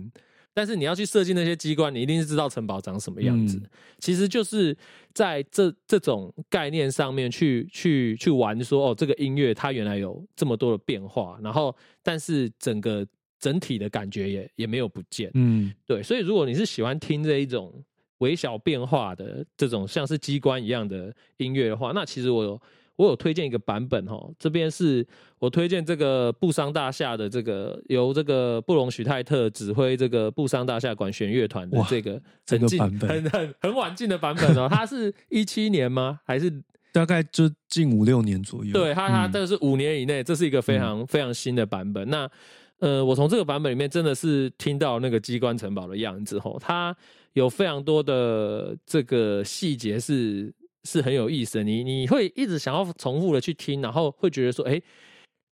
[0.54, 3.60] 但是你要去设计那些机关，你一定是知道城堡长什么样子。
[3.98, 4.78] 其实就是
[5.12, 13.04] 在这这种概念上面去去去玩，说哦，这个音乐它原来有这么多的变化，然后但是整个
[13.40, 15.32] 整体的感觉也也没有不见。
[15.34, 17.84] 嗯，对，所以如果你是喜欢听这一种。
[18.20, 22.62] 微小变化的这种像是机关一样的音乐的话，那其实我有
[22.96, 25.06] 我有推荐一个版本哈，这边是
[25.40, 36.20] 我推荐这个布商大厦的这个由这个布隆许泰特指挥这个布商大厦管弦乐团的这个这个版本，很很很晚近的版本哦，它是一七年吗？
[36.24, 36.54] 还是
[36.92, 38.72] 大概就近五六年左右？
[38.72, 42.08] 对，它它这个是五年以内，这是一个非常非常新的版本。
[42.10, 42.30] 那
[42.78, 46.96] 呃，我从这个版本里面真的是听到那个机关城堡的样子吼，它。
[47.34, 54.82] 有非常多的这个细节是是很有意思，你你会一直想要重复的去听，然后会觉得说，哎，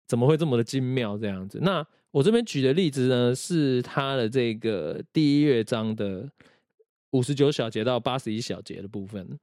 [0.08, 1.60] 怎么会这么的精妙这样子？
[1.62, 6.30] 那我这边举的例子呢，是他的这个第一乐章的
[7.12, 9.40] 五十九小节到八十一小节的部分。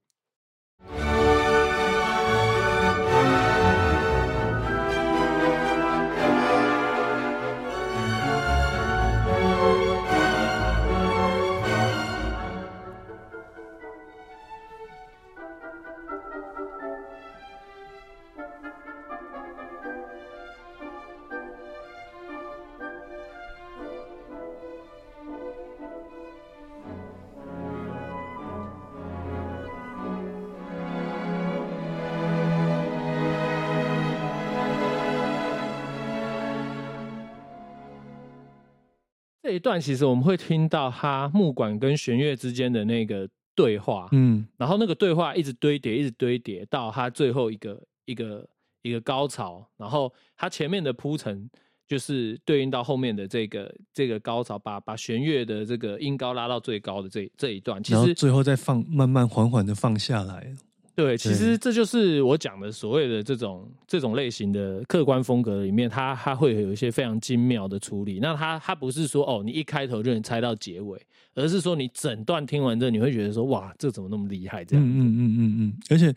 [39.59, 48.49] 一段其实我们会听到他木管跟弦乐之间的那个对话，嗯，然后那个对话一直堆叠，一直堆叠到他最后一个一个
[48.83, 51.51] 一个高潮，然后他前面的铺陈
[51.89, 60.55] 就是对应到后面的这个这个高潮，把把弦乐的这个音高拉到最高的这这一段，其实然后最后再放，慢慢缓缓的放下来。
[60.99, 68.19] 对，其实这就是我讲的所谓的这种这种类型的客观风格里面，它它会有一些非常精妙的处理。
[68.21, 71.01] 那它它不是说哦，你一开头就能猜到结尾，
[71.37, 74.65] 而是说你整段听完之后，你会觉得说哇，这怎么那么厉害？
[74.65, 75.81] 这样，嗯嗯嗯嗯嗯。
[75.89, 76.13] 而且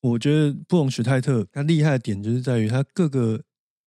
[0.00, 3.38] 我觉得布隆史泰特他厉害的点就是在于他各个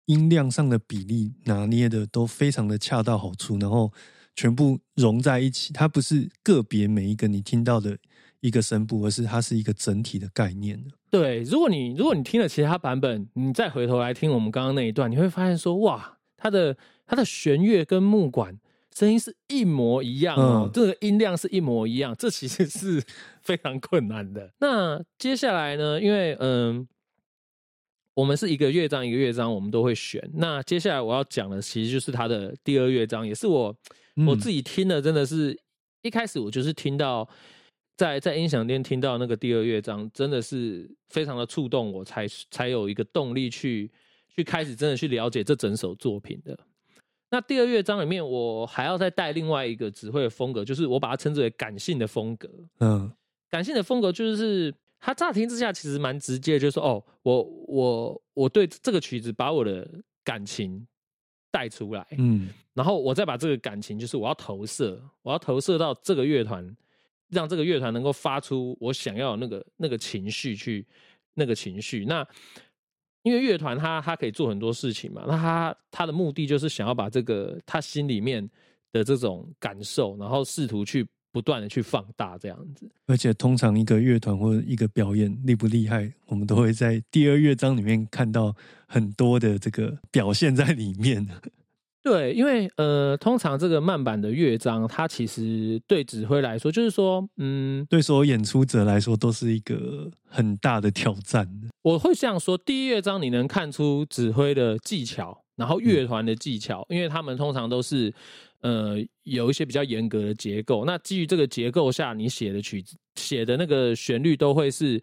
[0.07, 3.93] 音量上的比例拿捏的都非常的恰到好处，然后
[4.37, 5.73] 全部融在一起。
[5.73, 7.99] 它不是个别每一个你听到的。
[8.41, 18.57] 一个声部，而是它是一个整体的概念对，如果你如果你听了其他版本，你再回头来听我们刚刚那一段，你会发现说，哇，它的它的弦乐跟木管
[18.95, 23.03] 声音是一模一样哦，这个音量是一模一样，这其实是
[23.43, 24.53] 非常困难的。
[24.61, 26.01] 那接下来呢？
[26.01, 26.87] 因为嗯，
[28.15, 30.23] 我们是一个乐章一个乐章，我们都会选。
[30.35, 33.75] 那接下来我要讲的，其实就是它的第二乐章，也是我
[34.27, 35.59] 我自己听的，真的是
[36.03, 37.29] 一开始我就是听到。
[37.99, 43.91] 在在音响店听到那个第二乐章，真的是非常的触动我，才才有一个动力去
[44.29, 46.55] 去开始真的去了解这整首作品的。
[47.31, 52.51] 那第二乐章里面，我还要再带另外一个指挥的风格，就是我把它称之为感性的风格。
[52.81, 53.11] 嗯，
[53.49, 59.89] 感性的风格就是它乍听之下其实蛮直接，就是说哦，我我我对这个曲子把我的
[60.23, 60.87] 感情
[61.57, 66.77] 带出来，嗯，然后我再把这个感情，就是我要投射，我要投射到这个乐团。
[67.29, 70.87] 让这个乐团能够发出我想要那个那个情绪去
[71.35, 72.25] 那个情绪，那
[73.23, 78.49] 因为乐团他他可以做很多事情嘛，那他他的目的就是想要把这个他心里面
[78.93, 81.05] 的这种感受，然后试图去
[81.37, 82.91] 不断的去放大这样子。
[83.07, 88.57] 而且通常一个乐团或者一个表演厉不厉害，我们都会在第二乐章里面看到
[88.89, 91.29] 很多的这个表现在里面。
[92.03, 101.47] 对，因为呃，通常这个慢板的乐章，它其实对指挥来说，就是说，嗯，对所有演出者来说，都是一个很大的挑战。
[101.83, 108.15] 我会这样说：第一乐章你能看出指挥的技巧，然后乐团的技巧，因为他们通常都是
[108.61, 110.85] 呃有一些比较严格的结构。
[110.85, 115.01] 那基于这个结构下，你写的曲子、写的那个旋律都会是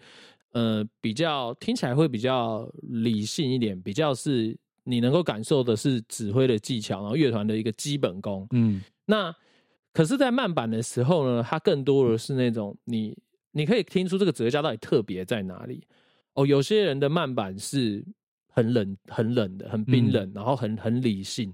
[0.52, 4.58] 呃比较听起来会比较理性一点，比较是。
[4.86, 8.46] 你能够感受的是指挥的技巧，然后乐团的一个基本功。
[8.52, 9.34] 嗯，那
[9.94, 13.18] 可是，在慢板的时候呢，它更多的是那种你
[13.54, 15.88] 你可以听出这个指挥家到底特别在哪里。
[16.34, 18.06] 哦，有些人的慢板是
[18.50, 21.54] 很冷、很冷的，很冰冷，然后很很理性，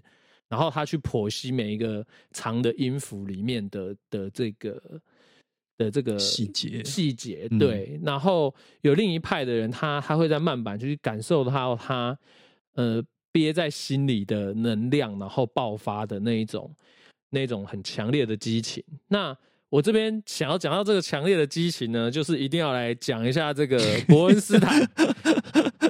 [0.50, 4.82] 然后他去剖析每一个长的音符里面的的这个
[5.78, 7.48] 的这个细节细节。
[7.58, 12.18] 对，然后有另一派的人，他他会在慢板去感受到他
[12.74, 13.02] 呃。
[13.32, 16.76] 憋在心里的能量，然后爆发的那一种，
[17.30, 18.84] 那种很强烈的激情。
[19.08, 19.38] 那
[19.70, 24.82] 我这边想要讲到这个强烈的激情呢，就是一定要来讲一下这个伯恩斯坦。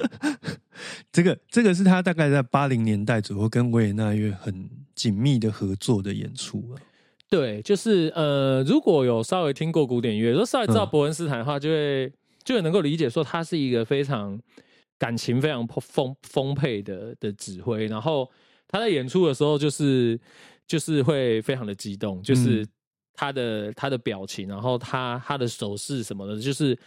[1.12, 6.80] 这个这个是他大概在八零年代左右跟维也纳乐很紧密的合作的演出啊。
[7.28, 12.12] 对，就是呃，如果有稍微听过古典乐，如果稍微知道伯恩斯坦的话，就会
[12.44, 14.40] 就会能够理解说他是一个非常。
[15.00, 18.30] 感情非常丰丰沛的的指挥，然后
[18.68, 20.20] 他在演出的时候，就是
[20.66, 22.68] 就是会非常的激动，就是
[23.14, 26.78] 他的他的表情，然后他他的手势什么的，就是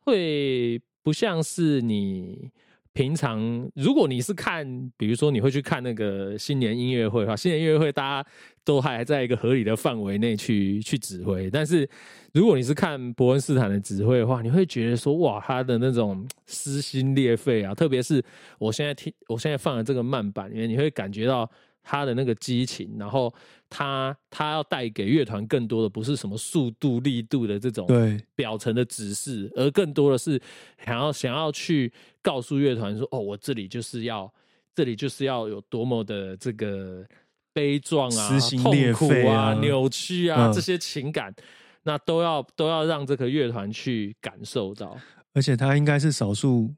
[0.00, 2.50] 会不像是你。
[2.92, 8.28] 平常，如果你是看，比如说你会去看那个新年音乐会的话，新年音乐会大家
[8.64, 11.48] 都还在一个合理的范围内去去指挥。
[11.50, 11.88] 但是，
[12.32, 17.74] 如果你是看伯恩斯坦的指挥的话，你会觉得说，哇，他的那种撕心裂肺啊！
[17.74, 18.22] 特别是
[18.58, 21.50] 我现在听，我现在放的这个慢板，因为你会感觉到。
[21.82, 23.32] 他的那个激情，然后
[23.68, 27.86] 他他要带给乐团更多的不是什么速度、力度的这种
[28.34, 30.40] 表层的指示，而更多的是
[30.84, 34.32] 想要想要去告诉乐团说：“哦，我这里就是要，
[34.74, 37.04] 这里就是要有多么的这个
[37.52, 41.34] 悲壮啊、痛苦啊、扭曲啊这些情感，
[41.82, 44.96] 那都要都要让这个乐团去感受到。
[45.32, 46.74] 而且他应该是少数。”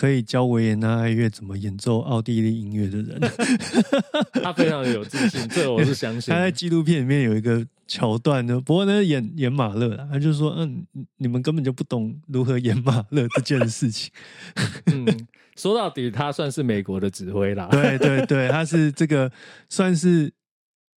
[0.00, 3.20] 可以教维也纳爱乐怎么演奏奥地利音乐的人，
[4.42, 6.32] 他非常的有自信，这我是相信。
[6.32, 10.86] 他在纪录片里面有一个桥段呢，不过呢演演马勒，他就说：“嗯，
[11.18, 14.10] 你们根本就不懂如何演马勒这件事情。
[14.90, 15.06] ”嗯，
[15.54, 17.68] 说到底，他算是美国的指挥啦。
[17.70, 19.30] 对对对，他是这个
[19.68, 20.32] 算是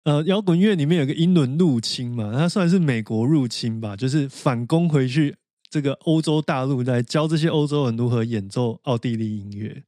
[0.05, 5.35] 呃摇滚乐里面有个英伦入侵嘛，他算是美国入侵吧，就是反攻回去。
[5.73, 9.83] 这个欧洲大陆来教这些欧洲人如何演奏奥地利音乐。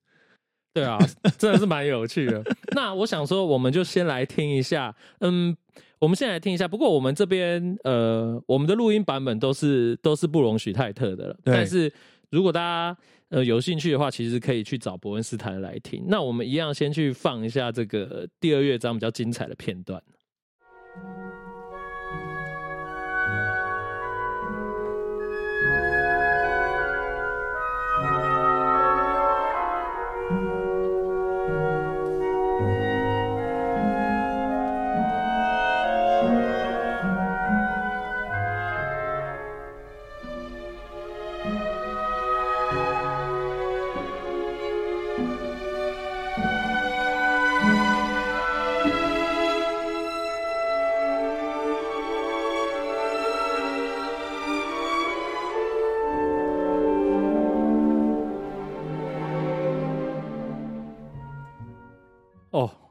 [0.73, 0.99] 对啊，
[1.37, 2.43] 真的是蛮有趣的。
[2.75, 5.55] 那我想说，我们就先来听一下，嗯，
[5.99, 6.67] 我们先来听一下。
[6.67, 11.37] 不过我们这边，呃，我们的录音版本都是都是不容许泰特的了。
[11.45, 11.93] 但是
[12.31, 12.97] 如果大家
[13.29, 16.03] 呃有兴趣的话，其实可以去找伯恩斯坦来听。
[16.09, 20.03] 那我们一样先去放一下这个第二乐章比较精彩的片段。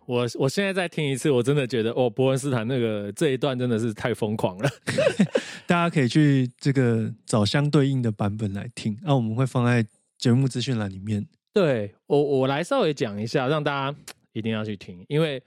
[0.06, 4.70] 我我现在再听一次，我真的觉得哦，伯恩斯坦那个这一段真的是太疯狂了。
[5.66, 9.86] 大家可以去这个找相对应的版本来听，那我们会放在
[10.18, 11.26] 节目资讯栏里面。
[11.54, 13.98] 对我我来稍微讲一下，让大家
[14.34, 15.42] 一定要去听，因为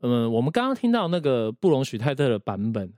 [0.00, 2.92] 嗯，我们刚刚听到那个布隆许泰特的版本，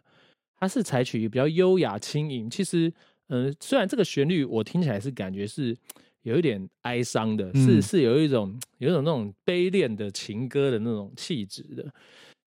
[0.59, 2.51] 它是采取比较优雅轻盈。
[2.51, 2.93] 其实
[3.29, 5.77] 嗯，虽然这个旋律我听起来是感觉是。
[6.25, 11.85] 有一点哀伤的，是是有一种有一种那种悲恋的情歌的那种气质的，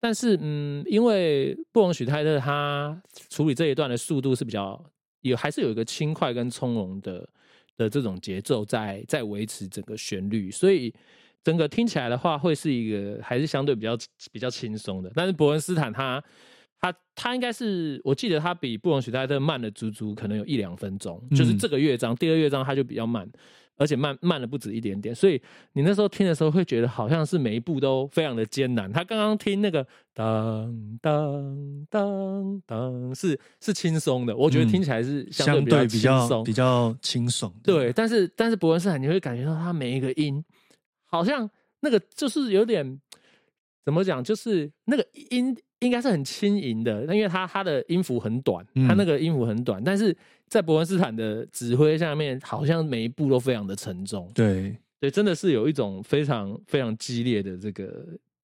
[0.01, 4.81] 但是嗯，因为布隆许泰特他处理这一段的速度是比较
[5.23, 7.29] 有，还是有一个轻快跟从容的
[7.77, 10.95] 的这种节奏在在维持整个旋律，所以
[11.43, 13.99] 整个听起来的话会是一个还是相对比较
[14.31, 15.11] 比较轻松的。
[15.17, 16.23] 但是伯恩斯坦他
[16.81, 23.29] 他他应该是我记得他比布隆许泰特慢了足足可能有一两分钟，就是这个乐章第二乐章他就比较慢。
[23.77, 25.41] 而且慢慢了不止一点点，所以
[25.73, 28.93] 你那时候听的时候会觉得好像是每一步都非常的艰难。
[28.93, 37.53] 他刚刚听那个当当当当是是轻松的，我觉得听起来是相对比较轻松、比较清爽。
[37.65, 40.45] 对，但是但是伯恩斯坦你会感觉到他每一个音
[41.07, 41.51] 好像
[41.81, 43.01] 那个就是有点
[43.85, 50.17] 怎么讲，就是那个音应该是很轻盈的，因为他他的音符很短，他那个音符很短，但是。
[50.55, 54.31] 在伯恩斯坦的指挥下面，好像每一步都非常的沉重。
[54.33, 58.07] 对对，真的是有一种非常非常激烈的这个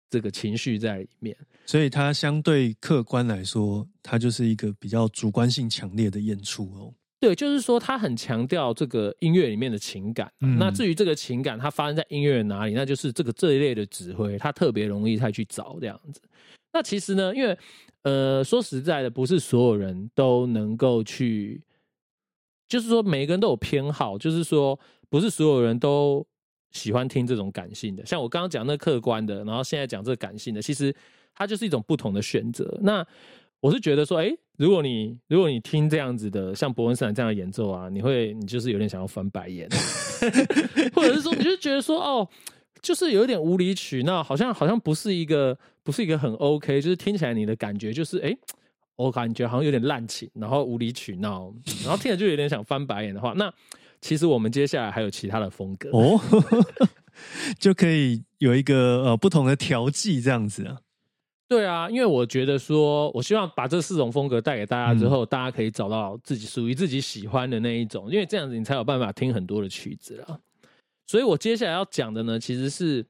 [0.09, 1.35] 这个情绪在里面。
[1.65, 6.93] 所以，他相对客观来说，他就是一个比较主观性强烈的演出哦。
[7.19, 10.31] 对，就是说他很强调这个音乐里面的情感。
[10.39, 16.21] 那至于这个情感，它发生在音乐哪里，那就是这个这一类的指挥，他特别容易再去找这样子。
[16.71, 17.57] 那其实呢，因为
[18.03, 21.61] 呃，说实在的，不是所有人都能够去。
[22.67, 24.77] 就是说，每个人都有偏好，就是说，
[25.09, 26.25] 不是所有人都
[26.71, 28.05] 喜欢听这种感性的。
[28.05, 30.93] 像我刚刚讲那客观的，然后现在讲这个感性的，其实
[31.33, 32.77] 它就是一种不同的选择。
[32.81, 33.05] 那
[33.61, 39.69] 我是觉得说，哎，如果你如果你听这样子的，像伯恩斯坦这样的演奏啊，你会你就是有点想要翻白眼，
[40.93, 42.27] 或者是说，你就觉得说，哦，
[42.81, 48.37] 就是有点无理取闹，好像好像不是一个不是一个很 OK，就是听起来你的感觉就是，哎。
[48.97, 53.53] 我感觉好像有点滥情，然后无理取闹，然后听着就有点想翻白眼的话，那
[54.01, 56.19] 其实我们接下来还有其他的风格哦，
[57.59, 60.81] 就可以有一个呃不同的调剂这样子啊。
[61.47, 70.39] 对啊，因为我觉得说，我希望把这四种风格带给大家之后，大家可以找到自己属于自己喜欢的那一种，因为这样子你才有办法听很多的曲子啊。
[71.05, 73.05] 所以我接下来要讲的呢，其实是。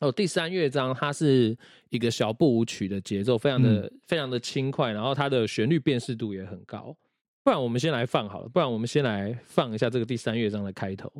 [0.00, 1.56] 哦，第三乐章它是
[1.88, 6.94] 一个小步舞曲的节奏，非常的非常的轻快，然后它的旋律辨识度也很高。
[7.42, 11.10] 不然我们先来放好了，不然我们先来放一下这个第三乐章的开头。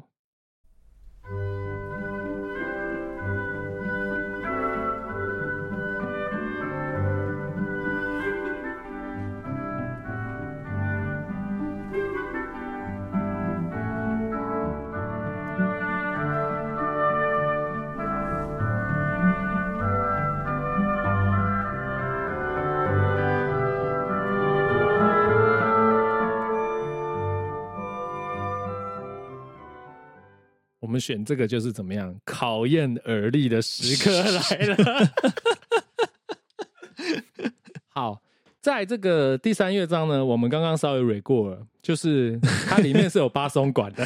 [30.98, 35.12] 选这个就是怎么样考验耳力的时刻 来了。
[37.88, 38.20] 好，
[38.60, 42.38] 在这个第三乐章呢，我们刚刚稍微蕊过了，就是
[42.68, 44.04] 它里面是有八松管的，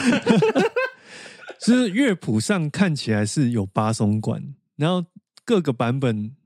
[1.61, 4.43] 是乐谱上看起来是有八松管，
[4.77, 5.05] 然后
[5.45, 6.37] 各个版本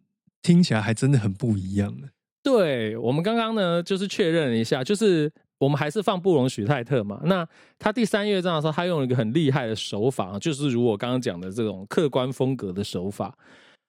[0.42, 1.95] 听起来还真的很不一样
[2.42, 7.20] 对我们刚刚呢，就是确认了一下，就是我们还是放布隆许泰特嘛。
[7.24, 7.46] 那
[7.78, 13.36] 他第三乐章的时候，他用了一个很厉害的手法，就是如我刚刚讲的这种客观风格的手法。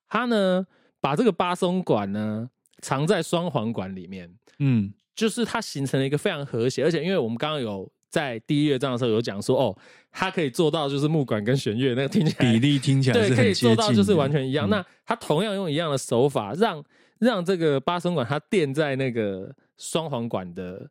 [0.08, 0.66] 他呢，
[1.02, 2.50] 把这个巴松管呢
[2.82, 9.76] 藏在双簧管里面，嗯，就是它形成了一个非常和谐，而且因为我们刚刚有在第一乐章的时候有讲说，哦，
[10.12, 14.68] 它可以做到就是木管跟弦乐那个听起来比例听起来对，可以做到就是完全一样。
[14.68, 16.84] 嗯那他同样用一样的手法，让
[17.20, 20.90] 让这个八松管它垫在那个双簧管的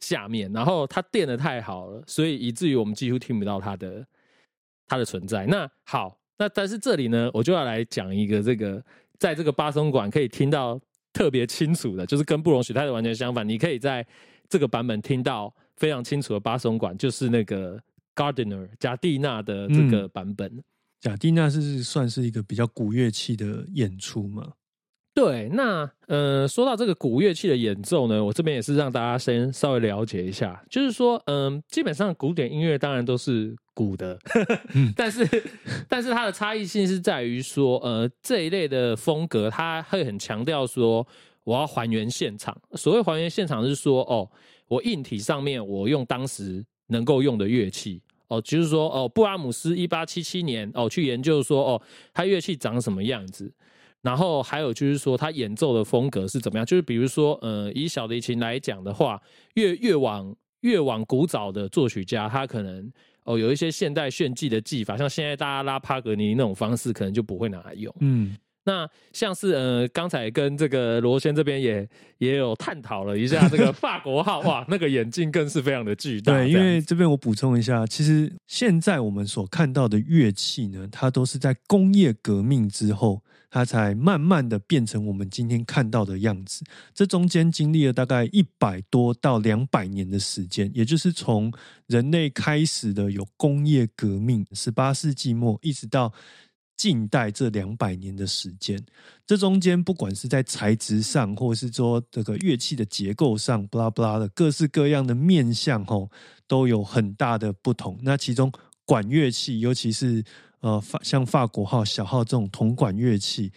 [0.00, 4.06] 下面，然后它垫的太好了，所以以至于我们几乎听不到它的
[4.86, 5.46] 它的存在。
[5.46, 8.84] 那好，那但是这里呢，我就要来讲一个这个
[9.18, 10.80] 在这个巴松管可以听到
[11.12, 14.06] 特别清楚的，就是跟不容许泰的完全相反，你可以在
[14.48, 17.80] 这个版本听到非常清楚的巴松管，就是那个
[18.14, 20.62] Gardener 贾蒂娜的这个版本。
[21.00, 24.52] 贾蒂娜是算是一个比较古乐器的演出嘛？
[25.16, 34.18] 对，那呃，说到这个古乐器的演奏呢，我这边也是让大家先稍微了解一下，就是说，嗯、基本上古典音乐当然都是古的，
[34.94, 35.26] 但是
[35.88, 41.06] 但是它的差异性是在于说，呃，这一类的风格，它会很强调说，
[41.44, 42.54] 我要还原现场。
[42.74, 44.30] 所谓还原现场，是说，哦，
[44.68, 48.02] 我硬体上面我用当时能够用的乐器。
[48.28, 53.50] 哦，就是说，哦，布拉姆斯一八七七年，哦，去研究说，哦，他乐器长什么样子，
[54.06, 56.64] 然后还有就是说，他演奏的风格是怎么样？
[56.64, 59.20] 就是比如说，呃，以小提琴来讲的话，
[59.54, 62.88] 越越往越往古早的作曲家，他可能
[63.24, 67.92] 哦有一些现代炫技的技法，像现在大家拉帕格尼那种方式，可能就不会拿来用。
[67.98, 71.88] 嗯，那像是呃，刚才跟这个罗先这边也
[72.18, 76.32] 也有探讨了一下这个法国号， 哇，那个眼镜更是非常的巨大。
[76.32, 83.20] 对，因为这边我补充一下，其实现在我们所看到的乐器呢，它都是在工业革命之后，
[83.56, 86.62] 它才慢慢的变成我们今天看到的样子。
[86.92, 91.50] 这中间经历了大概一百多到两百年的时间，也就是从
[91.86, 96.12] 人类开始的有工业革命，十八世纪末一直到。
[96.76, 98.78] 近代这两百年的时间，
[99.26, 106.10] 这中间不管是在材质上，或是说这个乐器的结构上，不拉不拉的各式各样的面向，吼，
[106.46, 107.98] 都有很大的不同。
[108.02, 108.52] 那其中
[108.84, 110.22] 管乐器，尤其是
[110.66, 113.52] 呃法像法国号、小号这种铜管乐器，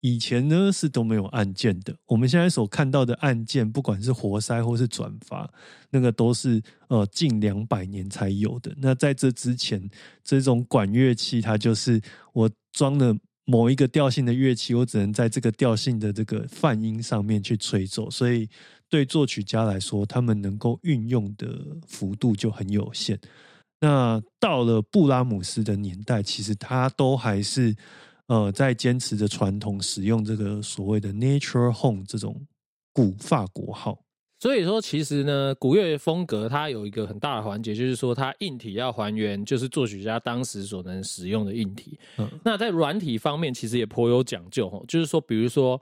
[0.00, 1.92] 以前呢是都没有按键的。
[2.06, 5.52] 我们现在所看到的按键，不管是活塞或是转阀，
[5.90, 8.72] 那个都是呃近两百年才有的。
[8.78, 9.90] 那在这之前，
[10.22, 12.00] 这种管乐器它就是
[12.32, 13.12] 我装了
[13.44, 18.48] 某一个调性的乐器，我只能在这个调性的这个泛音上面去吹奏，所以
[18.88, 23.18] 对作曲家来说，他们能够运用的幅度就很有限。
[23.82, 27.74] 那到了布拉姆斯的年代，其实他都还是
[28.28, 32.46] 呃在坚持着传统，使用这个所谓的 Nature Home 这种
[32.92, 33.98] 古法国号。
[34.38, 41.98] 所以说，其实呢，古乐风格它有一个很大的环节，就是说它硬体要还原，就是作曲家当时所能使用的硬体。
[42.18, 45.80] 嗯那在软体方面，其实也颇有讲究哦，就是说，比如说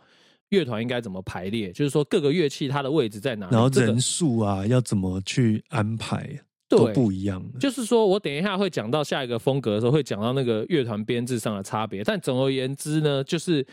[0.50, 6.38] 乐团应该怎么排列，就是说各个乐器它的位置在哪里，然后人数啊，要怎么去安排，
[6.70, 7.44] 都对不一样。
[7.58, 12.02] 就是说我等一下会讲到下一个风格的时候，会讲到那个乐团编制上的差别。
[12.02, 13.66] 但总而言之呢，就是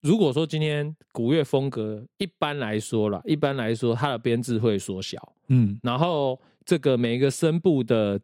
[0.00, 8.18] 如果说今天古乐风格一般来说啦，一般来说它的编制会缩小，嗯然后这个每一个声部的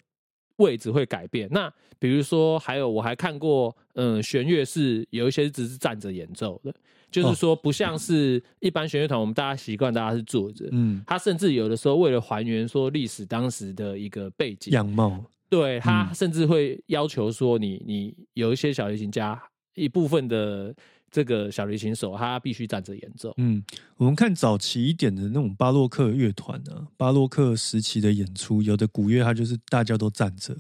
[0.56, 1.48] 位置会改变。
[1.50, 6.74] 那比如说还有我还看过，嗯，弦乐是有一些只是站着演奏的，
[7.22, 10.68] 就是说不像是一般弦乐团，我们大家习惯大家是坐着。
[10.72, 19.40] 嗯，他甚至有的时候为了还原说历史当时的一个背景，样貌，对他嗯甚至会要求说你你有一些小提琴家
[19.76, 20.74] 一部分的
[21.08, 23.32] 这个小提琴手，他必须站着演奏。
[23.36, 23.62] 嗯，
[23.96, 30.56] 我们看早期一点的那种巴洛克乐团啊，巴洛克时期的演出，有的古乐它就是大家都站着，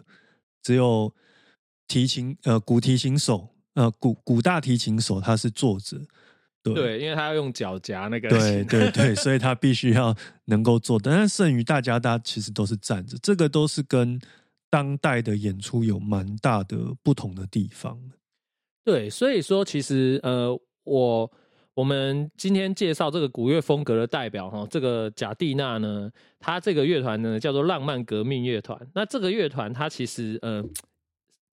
[0.62, 1.12] 只有
[1.88, 6.00] 提琴呃古提琴手呃古古大提琴手他是坐着，
[6.64, 8.28] 对对，因为他要用脚夹那个。
[8.28, 11.10] 对对对， 所以他必须要能够做的。
[11.10, 14.18] 但是剩余大家大家其实都是站着，这个都是跟
[14.70, 18.00] 当代的演出有蛮大的不同的地方。
[18.82, 21.30] 对，所以说其实呃，我
[21.74, 26.10] 我们今天介绍这个古乐风格的代表哈，这个贾蒂娜呢，
[26.40, 28.78] 他这个乐团呢叫做浪漫革命乐团。
[28.94, 30.64] 那这个乐团它其实呃。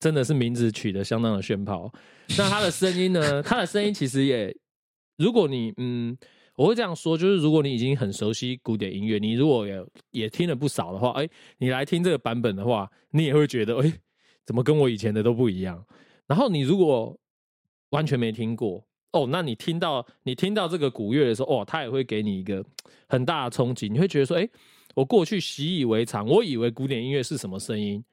[0.01, 1.93] 真的是名字取得相当的炫炮，
[2.35, 3.43] 那他的声音呢？
[3.43, 4.51] 他的声音其实也，
[5.21, 6.17] 如果你嗯，
[6.55, 13.93] 我会这样说，就是如果你已经很熟悉古典音乐，你如果也也听了不少的话，哎，你来听这个版本的话，你也会觉得，哎，
[14.45, 15.85] 怎么跟我以前的都不一样？
[16.27, 17.17] 然后你如果
[17.89, 22.63] 完全没听过哦，那你听到你听到这个古乐的时候，哦，它也会给你一个
[23.07, 24.49] 很大的冲击，你会觉得说，哎，
[24.95, 28.03] 我过去习以为常，我以为古典音乐是什么声音，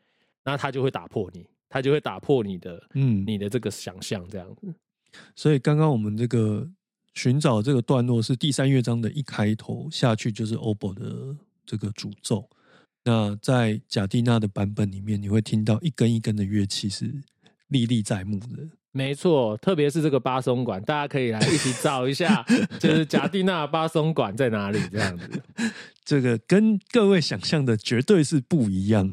[0.44, 4.74] 那它就会打破你，它就会打破你的嗯，你的这个想象，这样子。
[5.34, 6.68] 所以刚刚我们这个
[7.18, 12.48] 寻找这个段落是第三乐章的一开头下去就是 oboe 的这个主奏。
[13.02, 17.12] 那在贾蒂娜的版本里面，你会听到一根一根的乐器是
[17.66, 18.70] 历历在目的。
[18.92, 22.46] 没错，特别是这个巴松管，大家可以来一起找一下，
[22.78, 25.42] 就是贾蒂娜巴松管在哪里这样子。
[26.04, 29.12] 这个跟各位想象的绝对是不一样。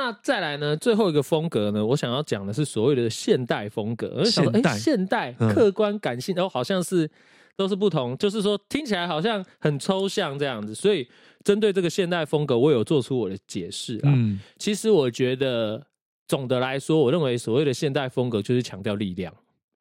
[0.00, 4.14] 那再来呢，最后一个风格呢，我想要讲的是所谓的现代风格。
[4.16, 7.10] 我就想说，现代哎，现代嗯客观感性，哦，好像是
[7.56, 10.72] 都是不同，就是说听起来好像很抽象这样子。
[10.72, 11.08] 所以
[11.42, 14.12] 针对这个现代风格，我有做出我的解释啊。
[14.14, 15.84] 嗯其实我觉得
[16.28, 19.34] 总的来说，我认为所谓的现代风格就是强调力量，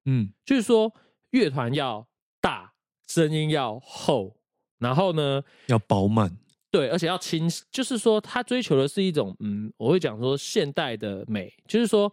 [0.06, 0.92] 嗯就是说
[1.30, 2.08] 乐团要
[2.42, 2.74] 大，
[3.08, 4.36] 声音要厚，
[4.80, 6.36] 然后呢，要饱满。
[6.78, 12.12] 对，而且要清晰，就是说他追求的是一种，嗯，我会讲说现代的美，就是说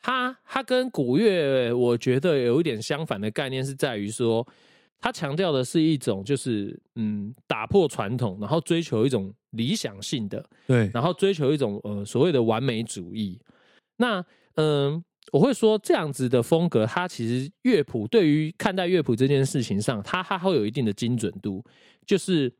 [0.00, 4.46] 他他跟古乐我觉得有一点相反的概念是在于说，
[4.98, 13.38] 他强调的是一种就是嗯打破传统，然后追求一种理想性的，对，然后追求一种呃所谓的完美主义。
[13.98, 21.62] 那嗯、我会说这样子的风格，它其实乐谱对于看待乐谱这件事情上，它它会有一定的精准度，
[22.06, 22.50] 就是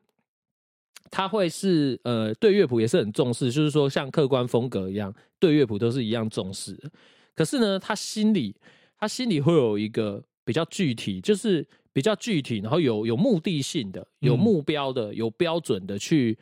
[1.11, 6.91] 它会是呃对乐谱也是很重视，就是说像客观风格一样，对乐谱都是一样重视的。
[7.35, 8.55] 可是呢，他心里
[8.99, 16.39] 他心里会有一个比较具体，就是比较具体，然后有有目的性的、有嗯目标的、有标准的去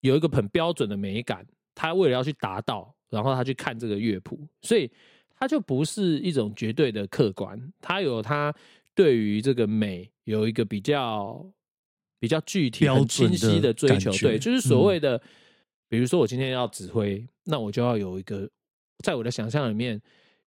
[0.00, 1.46] 有一个很标准的美感。
[1.74, 4.90] 他为了要去达到，然后他去看这个乐谱，所以
[5.38, 8.54] 他就不是一种绝对的客观，他有他
[8.94, 11.44] 对于这个美有一个比较
[12.20, 14.12] 比较具体、很清晰的的追求。
[14.12, 15.20] 对，就是所嗯谓的，
[15.88, 18.48] 比如说我今天要指挥，那我就要有一个，
[19.02, 20.00] 在我的想象里面，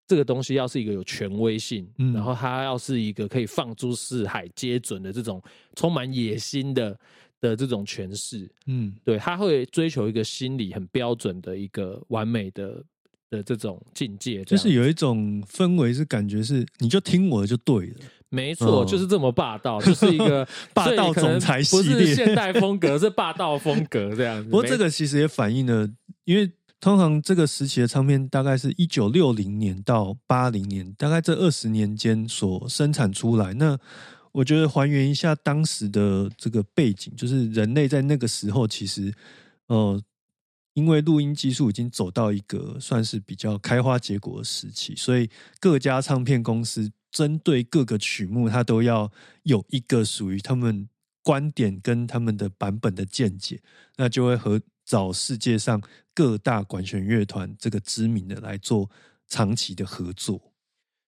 [0.08, 5.42] 这个东西要是一个有权威性，嗯然后它要是一个可以放诸四海皆准的这种
[5.76, 6.98] 充满野心的
[7.42, 8.48] 的这种诠释。
[8.68, 12.84] 嗯对，他会追求一个心理很标准的一个完美的
[13.30, 17.96] 的这种境界，就是有一种氛围是感觉是你就听我的就对了。
[18.34, 24.50] 没错，嗯就是这么霸道，就是一个 霸道总裁系不列是现代风格，是霸道风格这样子。
[24.50, 25.88] 不过这个其实也反映了，
[26.26, 33.54] 因为通常这个时期的唱片大概是一九六零年到八零年，大概这二十年间所生产出来。
[33.54, 33.78] 那
[34.32, 39.14] 我觉得还原一下当时的这个背景，就是人类在那个时候其实，
[39.68, 40.02] 呃，
[40.74, 45.30] 因为录音技术已经走到一个算是比较开花结果的时期，所以
[45.60, 49.10] 各家唱片公司针对各个曲目，它都要
[49.44, 50.90] 有一个属于他们
[51.24, 53.62] 观点跟他们的版本的见解，
[53.96, 55.82] 那就会和找世界上
[56.14, 58.90] 各大管弦乐团这个知名的来做
[59.28, 60.54] 长期的合作。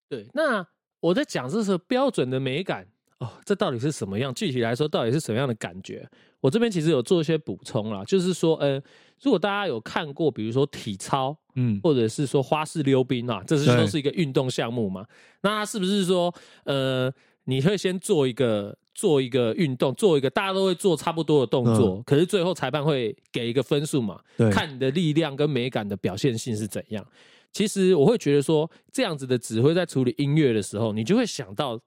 [0.07, 0.65] 对，那
[1.01, 2.87] 我在讲这是标准的美感
[3.17, 4.33] 哦，这到底是什么样？
[4.33, 6.07] 具体来说，到底是什么样的感觉？
[6.45, 8.79] 我这边其实有做一些补充啦，就是说，呃，
[9.19, 15.03] 如果大家有看过，比如说体操，嗯，或者是说花式溜冰啊，这是对都是一个运动项目嘛？
[15.41, 16.31] 那它是不是说，
[16.65, 17.11] 呃，
[17.45, 24.21] 你会先做一个做一个运动，做一个大家都会做差不多的动作，可是最后裁判会给一个分数嘛？
[24.37, 27.03] 对，看你的力量跟美感的表现性是怎样。
[27.51, 31.79] 其实我会觉得说，这样子的指挥在处理音乐的时候，你就会想到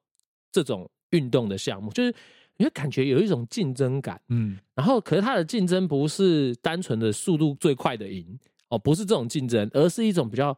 [0.51, 2.13] 这种运动的项目，就是
[2.59, 4.21] 你会感觉有一种竞争感。
[4.29, 8.39] 嗯然后，可是它的竞争不是单纯的速度最快的赢
[8.69, 10.57] 哦，不是这种竞争，而是一种比较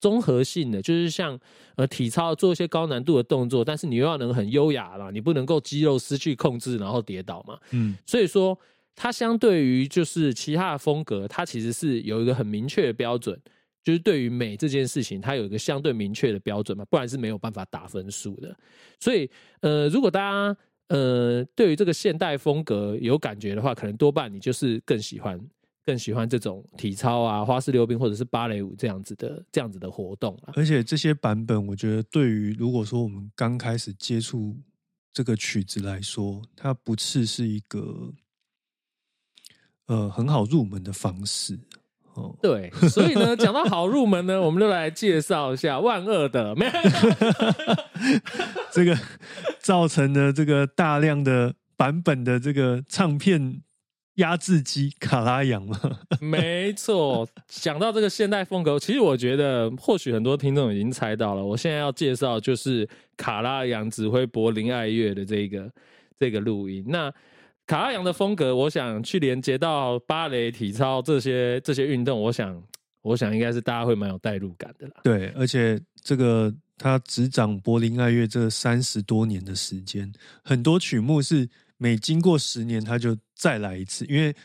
[0.00, 1.38] 综合性的，就是像
[1.76, 7.56] 呃体操做一些高难度的动作，但是你又要能很优雅啦，你不能够肌肉失去控制然后跌倒嘛。
[7.70, 8.58] 嗯所以说，
[8.96, 13.40] 它相对于就是其他的风格，它其实是有一个很明确的标准，
[13.84, 18.54] 就是对于美这件事情，它有一个相对明确的标准嘛，不然是没有办法打分数的。
[18.98, 19.30] 所以，
[19.60, 20.56] 呃，如果大家
[20.92, 25.40] 呃对于这个现代风格有感觉的话，可能多半你就是更喜欢。
[25.84, 30.52] 更喜欢这种体操啊、花式溜冰或者是芭蕾舞这样子的这样子的活动啊。
[30.54, 34.56] 而且这些版本，我觉得对于如果说我们刚开始接触
[35.12, 38.14] 这个曲子来说，它不次是一个
[39.86, 41.58] 呃很好入门的方式
[42.14, 42.36] 哦。
[42.42, 46.72] 对，所以呢， 讲到好入门呢，我们就来介绍一下万恶的，没 有
[48.72, 48.98] 这个
[49.58, 53.60] 造成了这个大量的版本的这个唱片
[54.16, 55.78] 压制机卡拉扬嘛，
[56.20, 61.42] 没错，讲到这个现代风格，其实我觉得或许很多听众已经猜到了。
[61.42, 62.86] 我现在要介绍就是
[63.16, 65.70] 卡拉扬指挥柏林爱乐的这个
[66.18, 66.84] 这个录音。
[66.86, 67.12] 那
[67.72, 72.62] 卡拉扬的风格，我想去连接到芭蕾、体操这些这些运动，我想
[73.00, 75.00] 我想应该是大家会蛮有代入感的啦。
[75.02, 80.12] 对，而且这个他执掌柏林爱乐这三十多年的时间，
[80.44, 81.48] 很多曲目是
[81.78, 84.36] 每经过十年他就再来一次，因为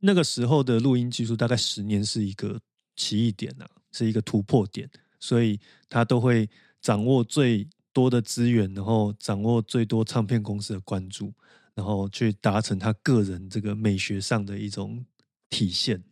[0.00, 2.58] 那个时候的录音技术大概十年是一个
[2.94, 4.88] 奇异点啊，是一个突破点，
[5.20, 6.48] 所以他都会
[6.80, 11.30] 掌握最多的资源，然后掌握最多唱片公司的关注。
[11.76, 15.06] 然后去达成他个人这个美学上的一种
[15.48, 16.02] 体现。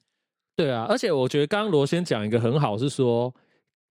[0.54, 3.34] 对啊，而且我觉得刚刚罗先讲一个很好，是说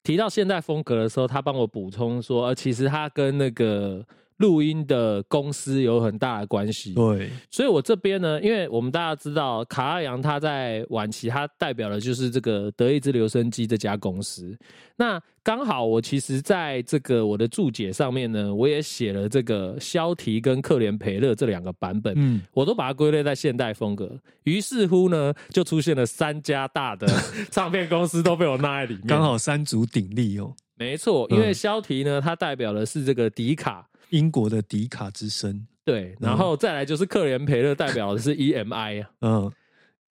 [0.04, 4.08] 提到现代风格的时候，他帮我补充说，呃，其实他跟那个。
[4.38, 14.58] 录音的公司有很大的关系，对，所以我这边呢，因为我们大家知道卡拉扬他在晚期，他代表的就是这个德意志留声机这家公司。
[14.96, 24.10] 那刚好我其实在这个我的注解上面呢，我也写了这个肖提跟克连培勒这两个版本，嗯，我都把它归类在现代风格。
[24.44, 27.08] 于是乎呢，就出现了三家大的
[27.52, 30.54] 唱片公司都被我纳在里面，刚好三足鼎立哦。
[30.76, 33.88] 没错，因为肖提呢，它代表的是这个迪卡。
[34.14, 39.52] 英国的迪卡之声，对，然后再来就是克连培勒代表的是 EMI 啊，嗯，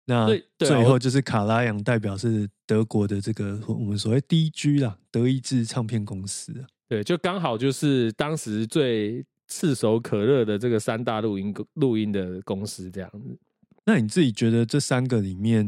[0.07, 0.29] 那
[0.59, 6.53] 最后就是卡拉扬代表是德国的这个我们所谓 DG 啦，德意志唱片公司，
[6.89, 13.39] 对，就刚好就是当时最炙手可热的这个三大录音录音的公司这样子。
[13.87, 15.65] 那你自己觉得这三个里面，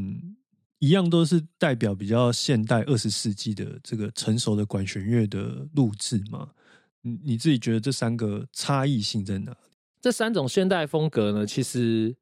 [0.81, 6.51] 一样都是代表比较现代二十世纪的这个成熟的管弦乐的录制吗？
[7.07, 9.57] 你你自己觉得这三个差异性在哪？
[10.01, 11.47] 这三种现代风格呢？
[11.47, 12.15] 其实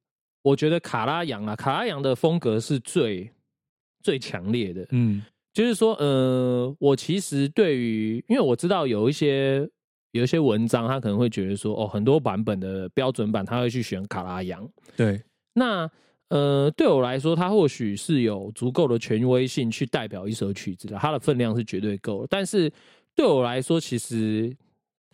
[0.43, 3.30] 我觉得卡拉扬啊，卡拉扬的风格是最
[4.03, 4.87] 最强烈的。
[4.91, 5.22] 嗯，
[5.55, 9.68] 就是说，呃，我其实对于，因为我知道有一些
[10.12, 14.66] 有一些文章，他可能会觉得说，哦，很多版本的标准版，他会去选卡拉扬。
[14.97, 15.22] 对，
[15.55, 15.91] 那
[16.28, 22.26] 呃，对我来说，他或许是有足够的权威性去代表一首曲子的，它的分量是绝对够。
[22.30, 22.72] 但是
[23.14, 24.55] 对我来说，其实。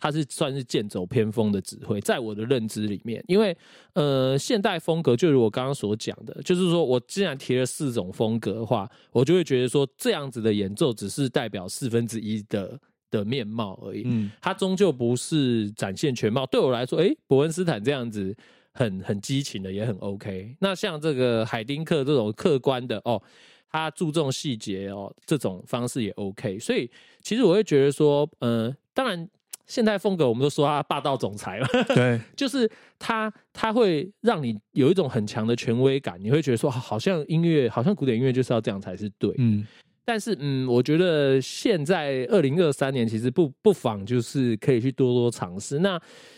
[0.01, 3.55] 他是算是剑走偏锋的指挥，在我的认知里面，因为
[3.93, 12.79] 呃，现代风格就如我刚刚所讲的，就是说我既然提了四种风格的话，我就会觉得说这样子的演奏只是代表四分之一的
[13.11, 16.47] 的面貌而已，嗯，它终究不是展现全貌。
[16.47, 18.35] 对我来说，哎，伯恩斯坦这样子
[18.73, 20.55] 很很激情的也很 OK。
[20.59, 23.21] 那像这个海丁克这种客观的哦，
[23.69, 26.57] 他注重细节哦，这种方式也 OK。
[26.57, 26.89] 所以
[27.21, 29.29] 其实我会觉得说，嗯，当然。
[29.71, 32.69] 现代风格，我们都说他霸道总裁嘛，对， 就是
[32.99, 39.65] 他，他会让你有一种很强的权威感，你会觉得说，好像音乐，好像古典音乐就是要这样才是对，嗯。
[40.03, 45.79] 但是，嗯，我觉得现在二零二三年，其实不不妨就是可以去多多尝试。
[45.79, 45.97] 那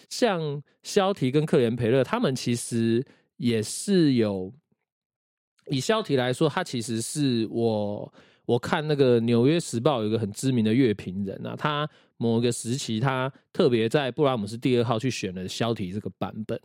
[0.10, 3.04] 像肖提跟克连培勒，他们其实
[3.38, 4.54] 也是有，
[5.72, 8.14] 以肖提来说，他其实是我。
[8.46, 16.60] 我看那个《纽约时报》有一个很知名的乐评人啊，他某一个时期他特别在布拉姆斯第二号去选了肖提这个版本。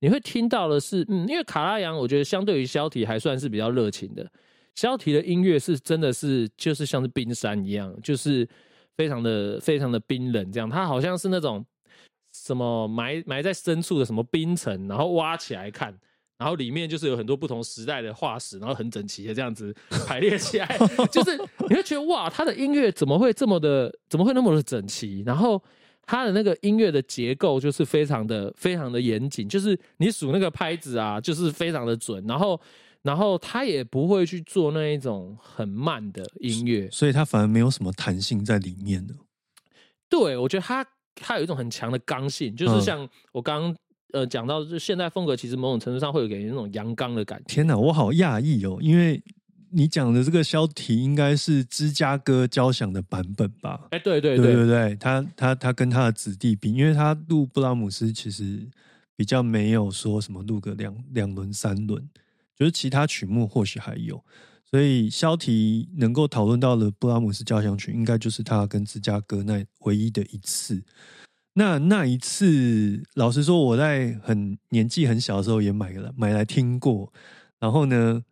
[0.00, 4.30] 你会听到的是，嗯，因为卡拉扬我觉得相对于肖提还算是比较热情的。
[4.74, 8.46] 肖提的音乐是真的是就是像是冰山一样，就是
[8.96, 10.68] 非常的非常的冰冷这样。
[10.68, 11.64] 它好像是那种
[12.34, 15.98] 什么埋埋在深处的什么冰层，然后挖起来看。
[16.38, 19.74] 然后里面就是有很多不同时代的化石，然后很整齐的这样子
[20.06, 20.78] 排列起来，
[21.10, 21.34] 就是
[21.68, 25.22] 你会觉得哇，他的音乐怎么会这么的，怎么会那么的整齐？
[25.24, 25.62] 然后
[26.04, 32.22] 他的那个音乐的结构就是非常的、非常的严谨，就是你数那个拍子啊，就是非常的准。
[32.26, 32.60] 然后，
[33.00, 39.14] 然后他也不会去做那一种很慢的音乐，所以他反而没有什么弹性在里面的。
[40.10, 43.74] 对，我觉得他他有一种很强的刚性，就是像我刚。
[44.16, 47.44] 呃，讲到就现代风格，其实某种程度上会有给人那种阳刚的感觉。
[47.46, 48.78] 天哪，我好讶异哦！
[48.80, 49.22] 因为
[49.68, 53.88] 你讲的这个肖提应该是芝加哥交响的版本吧？
[53.90, 58.66] 哎，对对对对对，他他他跟他的子弟比，因为他录布拉姆斯其实
[59.14, 62.02] 比较没有说什么录个两两轮三轮，
[62.58, 64.24] 就是其他曲目或许还有，
[64.64, 70.82] 所以肖提能够讨论到的布拉姆斯交响曲，应该就是他跟芝加哥那唯一的一次。
[71.58, 77.10] 那那一次，老实说，我在很年纪很小的时候也买了，买来听过，
[77.58, 78.22] 然后呢，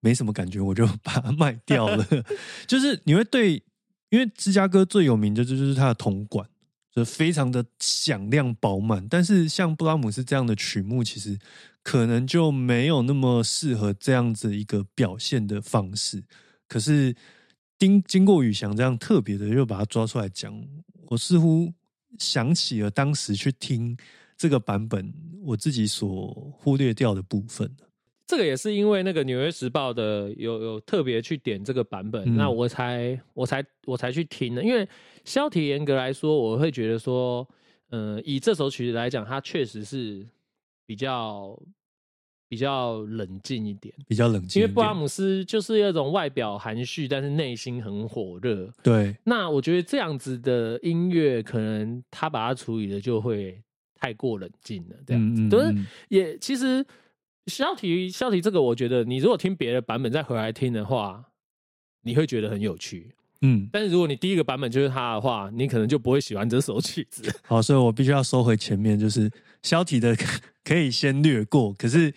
[0.00, 2.06] 没什么感觉，我就把它卖掉了。
[2.68, 3.62] 就是你会对，
[4.10, 6.46] 因为芝加哥最有名的就是它的铜管，
[6.94, 9.08] 就非常的响亮饱满。
[9.08, 11.38] 但是像布拉姆斯这样的曲目，其实
[11.82, 16.22] 可能就没有那么适合这样子一个表现的方式。
[16.68, 17.16] 可是
[17.78, 20.52] 经经过宇翔这样特别的又把它抓出来讲，
[21.06, 21.72] 我似乎。
[22.18, 23.96] 想起了当时去听
[24.36, 25.10] 这这个版本
[25.42, 26.26] 我自己所
[26.58, 27.74] 忽略掉的部分？
[28.26, 34.62] 这个也是因为那个《纽约时报》的有有特别去点这个版本，嗯那我才我才我才去听的。
[34.62, 34.86] 因为
[35.24, 37.48] 肖体严格来说，我会觉得说，
[37.88, 40.26] 呃，以这首曲子来讲，它确实是
[40.84, 41.58] 比较
[42.48, 43.94] 比较冷静一点。
[44.06, 48.72] 比较冷静，因为布拉姆斯就是那种外表含蓄，但是内心很火热。
[48.82, 53.60] 对，那我觉得这样子的音乐，可能他把它处理的就会
[53.94, 55.42] 太过冷静了，这样子。
[55.42, 56.84] 嗯嗯可是嗯也其实
[57.46, 61.24] 肖提肖提这个，我觉得你如果听别的版本再回来听的话，
[62.02, 63.14] 你会觉得很有趣。
[63.46, 67.22] 嗯，但是如果你第一个版本就是他的话，你可能就不会喜欢这首曲子。
[67.42, 69.30] 好， 所以我必须要收回前面，就是
[69.62, 70.16] 消体的
[70.64, 72.12] 可以先略过，可是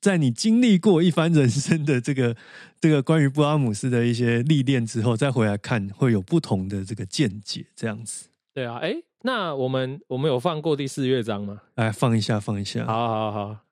[0.00, 2.36] 在你经历过一番人生的这个
[2.80, 8.28] 这个关于布拉姆斯的一些历练之后，再回来看，会有不同的这个见解，这样子。
[8.54, 11.60] 对啊，哎，那我们我们有放过第四乐章吗？
[11.74, 12.86] 来放一下，放一下。
[12.86, 13.69] 好好好。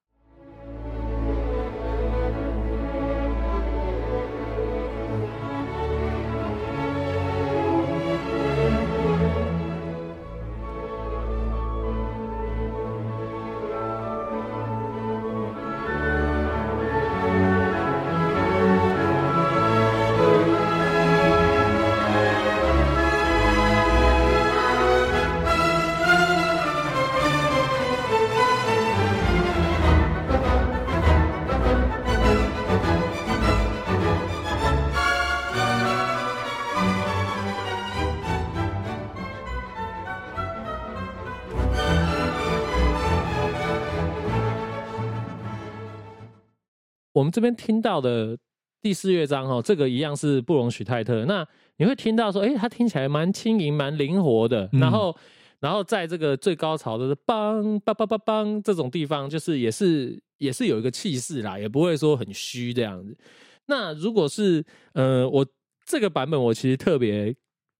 [47.18, 48.38] 我们这边听到的
[48.80, 51.24] 第四乐章哦，这个一样是不容许泰特。
[51.24, 51.44] 那
[51.78, 54.68] 你会听到说，哎，它听起来蛮轻盈、蛮灵活的。
[54.72, 55.16] 嗯然后，
[55.58, 63.18] 然后在这个最高潮的梆梆梆梆梆这种地方，就是也是也是有一个气势啦，也不会说很虚这样子。
[63.66, 65.44] 那如果是呃，我
[65.84, 67.34] 这个版本，我其实特别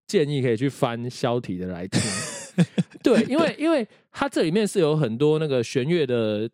[0.09, 2.03] 建议可以去翻肖体的来听。
[3.05, 6.51] 对，因为因为它这里面是有很多那个弦乐的，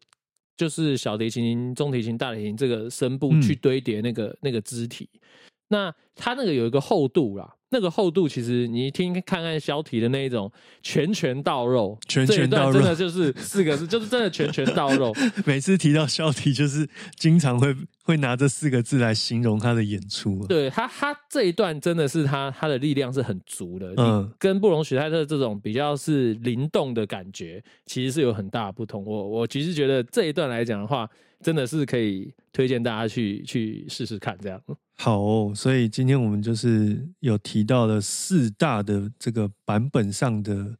[0.56, 5.08] 就是小提琴、中提琴、大提琴这个声部嗯去堆叠那个、那个肢体。
[5.68, 10.50] 那它那个有一个厚度啦，那个厚度其实你一听看看肖提的那一种
[10.80, 15.12] 拳拳到肉，拳拳到肉段真的就是四个字，就是真的拳拳到肉。
[15.44, 20.46] 每次提到肖提，就是经常会会拿这四个字来形容他的演出、啊。
[20.46, 29.04] 对他，他这一段真的是他他的力量是很足的，嗯嗯，跟布隆许泰特这种比较是灵动的感觉，其实是有很大的不同。
[29.04, 31.10] 我我其实觉得这一段来讲的话，
[31.42, 34.62] 真的是可以推荐大家去去试试看，这样。
[34.96, 40.78] 好哦，所以今天我们就是有提到了四大的这个版本上的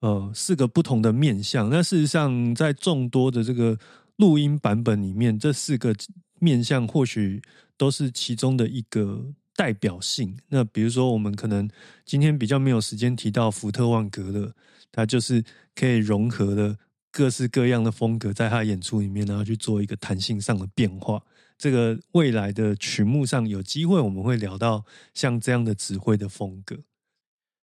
[0.00, 1.70] 呃四个不同的面向。
[1.70, 3.76] 那事实上，在众多的这个
[4.16, 5.94] 录音版本里面，这四个
[6.38, 7.42] 面向或许
[7.76, 9.24] 都是其中的一个
[9.56, 10.36] 代表性。
[10.48, 11.68] 那比如说，我们可能
[12.04, 14.52] 今天比较没有时间提到福特万格勒，
[14.92, 15.42] 他就是
[15.74, 16.76] 可以融合了
[17.10, 21.20] 各式各样的风格，在他演出里面，然后去做一个弹性上的变化。
[21.64, 24.84] 这个未来的曲目上有机会，我们会聊到
[25.14, 26.76] 像这样的指挥的风格。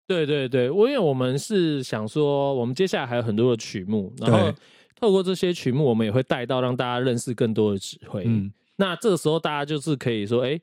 [0.06, 4.54] 对对对，我因为我们是想说，我们接下来还有很多的曲目，然后
[4.94, 8.24] 透过这些曲目，我们也会带到让大家认识更多的指挥。
[8.28, 10.62] 嗯，那这个时候大家就是可以说，哎，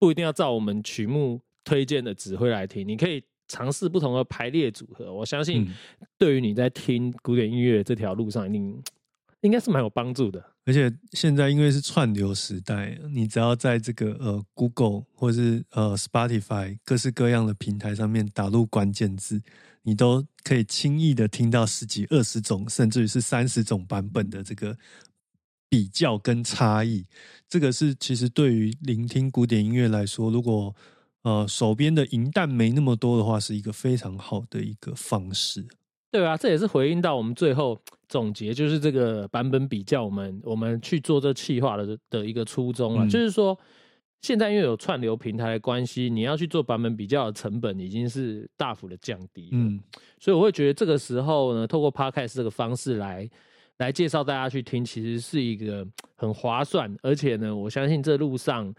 [0.00, 5.14] 不一定要照我们曲目推荐的指挥来听，你可以尝试不同的排列组合。
[5.14, 5.68] 我相信嗯
[6.18, 8.82] 对于你在听古典音乐这条路上，一定
[9.44, 10.42] 应该是蛮有帮助的。
[10.64, 19.42] 而且现在因为是串流时代，你只要在这个呃 Google 或是呃 Spotify 各式各样的平台上面打入关键字，
[19.82, 24.78] 你都可以轻易的听到十几、二十种，甚至于是三十种版本的这个
[25.68, 27.04] 比较跟差异。
[27.46, 30.74] 这个是其实对于聆听古典音乐来说，如果
[31.20, 35.68] 呃手边的银弹没那么多的话，是一个非常好的一个方式。
[36.14, 43.08] 对啊，这也是回应到我们最后总结，就是这个版本比较，我们我们去做这企划的的一个初衷啊，嗯。
[43.08, 43.58] 就是说，
[44.20, 49.48] 现在因为有串流平台的关系，你要去做版本比较的成本已经是大幅的降低了。
[49.54, 49.80] 嗯，
[50.20, 53.28] 所以我会觉得这个时候呢，透过 podcast 这个方式来
[53.78, 55.84] 来介绍大家去听，其实是一个
[56.14, 58.72] 很划算，而且呢，我相信这路上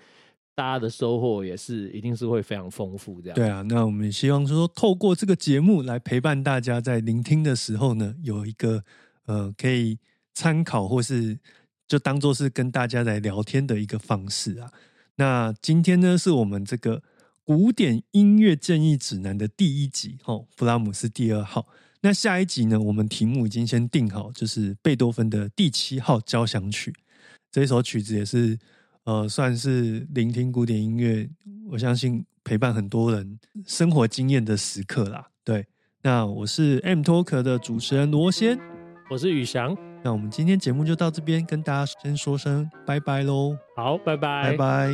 [0.55, 3.21] 大家的收获也是一定是会非常丰富。
[3.21, 8.83] 这样对啊，那我们希望说，透过这个节目来陪伴大家，在聆听的时候呢，有一个
[9.25, 9.99] 呃可以
[10.33, 11.37] 参考或是
[11.87, 14.71] 就当做是跟大家来聊天的一个方式啊。
[15.17, 17.03] 那今天呢，是我们这个
[17.43, 21.67] 古典音乐建议指南的第一集哦，布拉姆斯第二号。
[22.01, 26.93] 那下一集呢，我们题目已经先定好，就是贝多芬的第七号交响曲。
[27.51, 28.59] 这首曲子也是
[29.05, 31.29] 呃，算是聆听古典音乐，
[31.69, 35.27] 我相信陪伴很多人生活经验的时刻啦。
[35.43, 35.67] 对，
[36.01, 38.59] 那我是 M Talk 的主持人罗先，
[39.11, 39.77] 我是宇翔。
[40.03, 43.55] 那我们今天节目就到这边，跟大家先说声拜拜喽。
[43.75, 44.89] 好，拜拜，拜拜。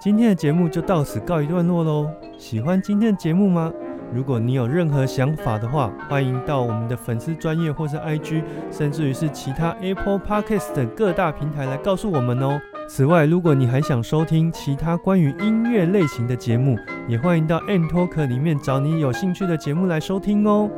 [0.00, 2.10] 今天的节目就到此告一段落喽。
[2.38, 3.70] 喜欢今天的节目吗？
[4.10, 12.58] 如果你有任何想法的话，欢迎到我们的粉丝专业或是 IG，甚至于是其他 Apple Podcast 等各大平台来告诉我们哦。
[12.86, 16.78] 此外，如果你还想收听其他关于音乐类型的节目，
[17.08, 20.70] 也欢迎到 M Talk 里面找你有兴趣的节目来收听哦。